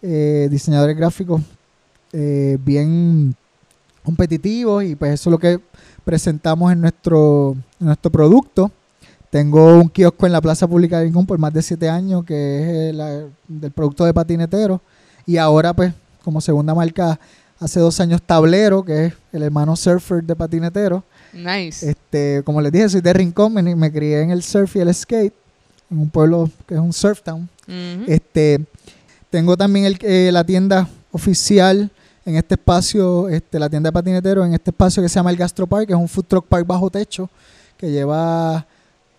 [0.00, 1.40] eh, diseñadores gráficos
[2.12, 3.36] eh, bien
[4.02, 5.60] competitivos y pues eso es lo que
[6.04, 8.72] presentamos en nuestro, en nuestro producto.
[9.32, 12.34] Tengo un kiosco en la Plaza Pública de Rincón por más de siete años, que
[12.34, 14.82] es eh, la- del producto de patinetero.
[15.24, 17.18] Y ahora, pues, como segunda marca,
[17.58, 21.02] hace dos años Tablero, que es el hermano surfer de patinetero.
[21.32, 21.88] Nice.
[21.88, 24.92] Este, como les dije, soy de Rincón, me, me crié en el surf y el
[24.94, 25.32] skate,
[25.90, 27.48] en un pueblo que es un surf town.
[28.08, 28.62] Este,
[29.30, 31.90] tengo también el, eh, la tienda oficial
[32.26, 35.36] en este espacio, este, la tienda de patinetero en este espacio que se llama el
[35.38, 37.30] Gastro Park, que es un food truck park bajo techo,
[37.78, 38.66] que lleva,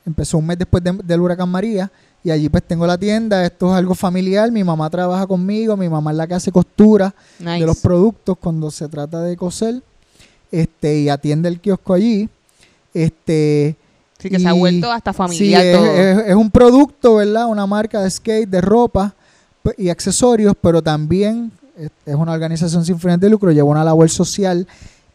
[0.06, 1.92] empezó un mes después de- del huracán María,
[2.24, 5.90] y allí pues tengo la tienda, esto es algo familiar, mi mamá trabaja conmigo, mi
[5.90, 7.60] mamá es la que hace costura nice.
[7.60, 9.82] de los productos cuando se trata de coser,
[10.52, 12.30] este, y atiende el kiosco allí,
[12.94, 13.76] este,
[14.20, 15.86] Sí, que se ha vuelto hasta Sí, familiar es, todo.
[15.86, 17.48] es- es un producto, ¿verdad?
[17.48, 19.14] Una marca de skate, de ropa
[19.78, 24.66] y accesorios, pero también es, una organización sin fines de lucro, lleva una labor social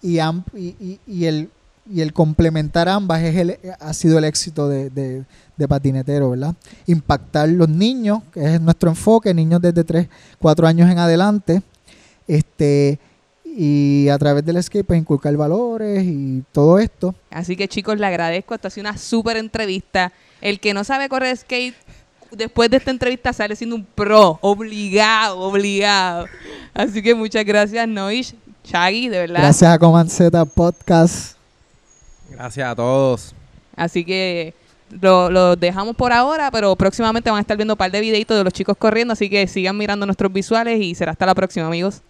[0.03, 0.19] y,
[0.55, 1.49] y- y el,
[1.91, 5.25] y el complementar ambas es el, ha sido el éxito de, de,
[5.57, 6.55] de Patinetero, ¿verdad?
[6.87, 10.09] Impactar los niños, que es nuestro enfoque, niños desde 3,
[10.39, 11.63] 4 años en adelante,
[12.27, 12.99] este
[13.61, 17.15] y a través del skate pues, inculcar valores y todo esto.
[17.31, 18.55] Así que chicos, le agradezco.
[18.55, 20.13] Esto ha sido una súper entrevista.
[20.41, 21.75] El que no sabe correr skate,
[22.31, 24.39] después de esta entrevista sale siendo un pro.
[24.43, 26.27] Obligado, obligado.
[26.73, 29.41] Así que muchas gracias, Noish, Shaggy, de verdad.
[29.41, 31.38] Gracias a Z Podcast.
[32.29, 33.35] Gracias a todos.
[33.77, 34.55] Así que
[35.01, 38.45] lo, dejamos por ahora, pero próximamente van a estar viendo un par de videitos de
[38.45, 39.13] los chicos corriendo.
[39.13, 42.03] Así que sigan mirando nuestros visuales y será hasta la próxima, amigos.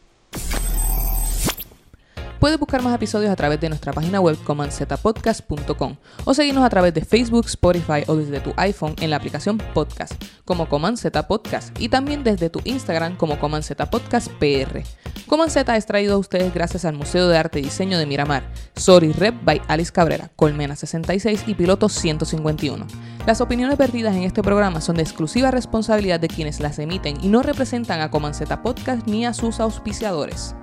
[2.39, 6.95] Puedes buscar más episodios a través de nuestra página web comanzetapodcast.com o seguirnos a través
[6.95, 10.13] de Facebook, Spotify o desde tu iPhone en la aplicación Podcast
[10.45, 10.95] como Coman
[11.27, 14.85] Podcast y también desde tu Instagram como Coman Z Podcast PR.
[15.27, 19.13] Coman es traído a ustedes gracias al Museo de Arte y Diseño de Miramar, Sorry
[19.13, 22.87] Rep by Alice Cabrera, Colmena 66 y Piloto 151.
[23.27, 27.29] Las opiniones vertidas en este programa son de exclusiva responsabilidad de quienes las emiten y
[27.29, 28.33] no representan a Coman
[28.63, 30.55] Podcast ni a sus auspiciadores.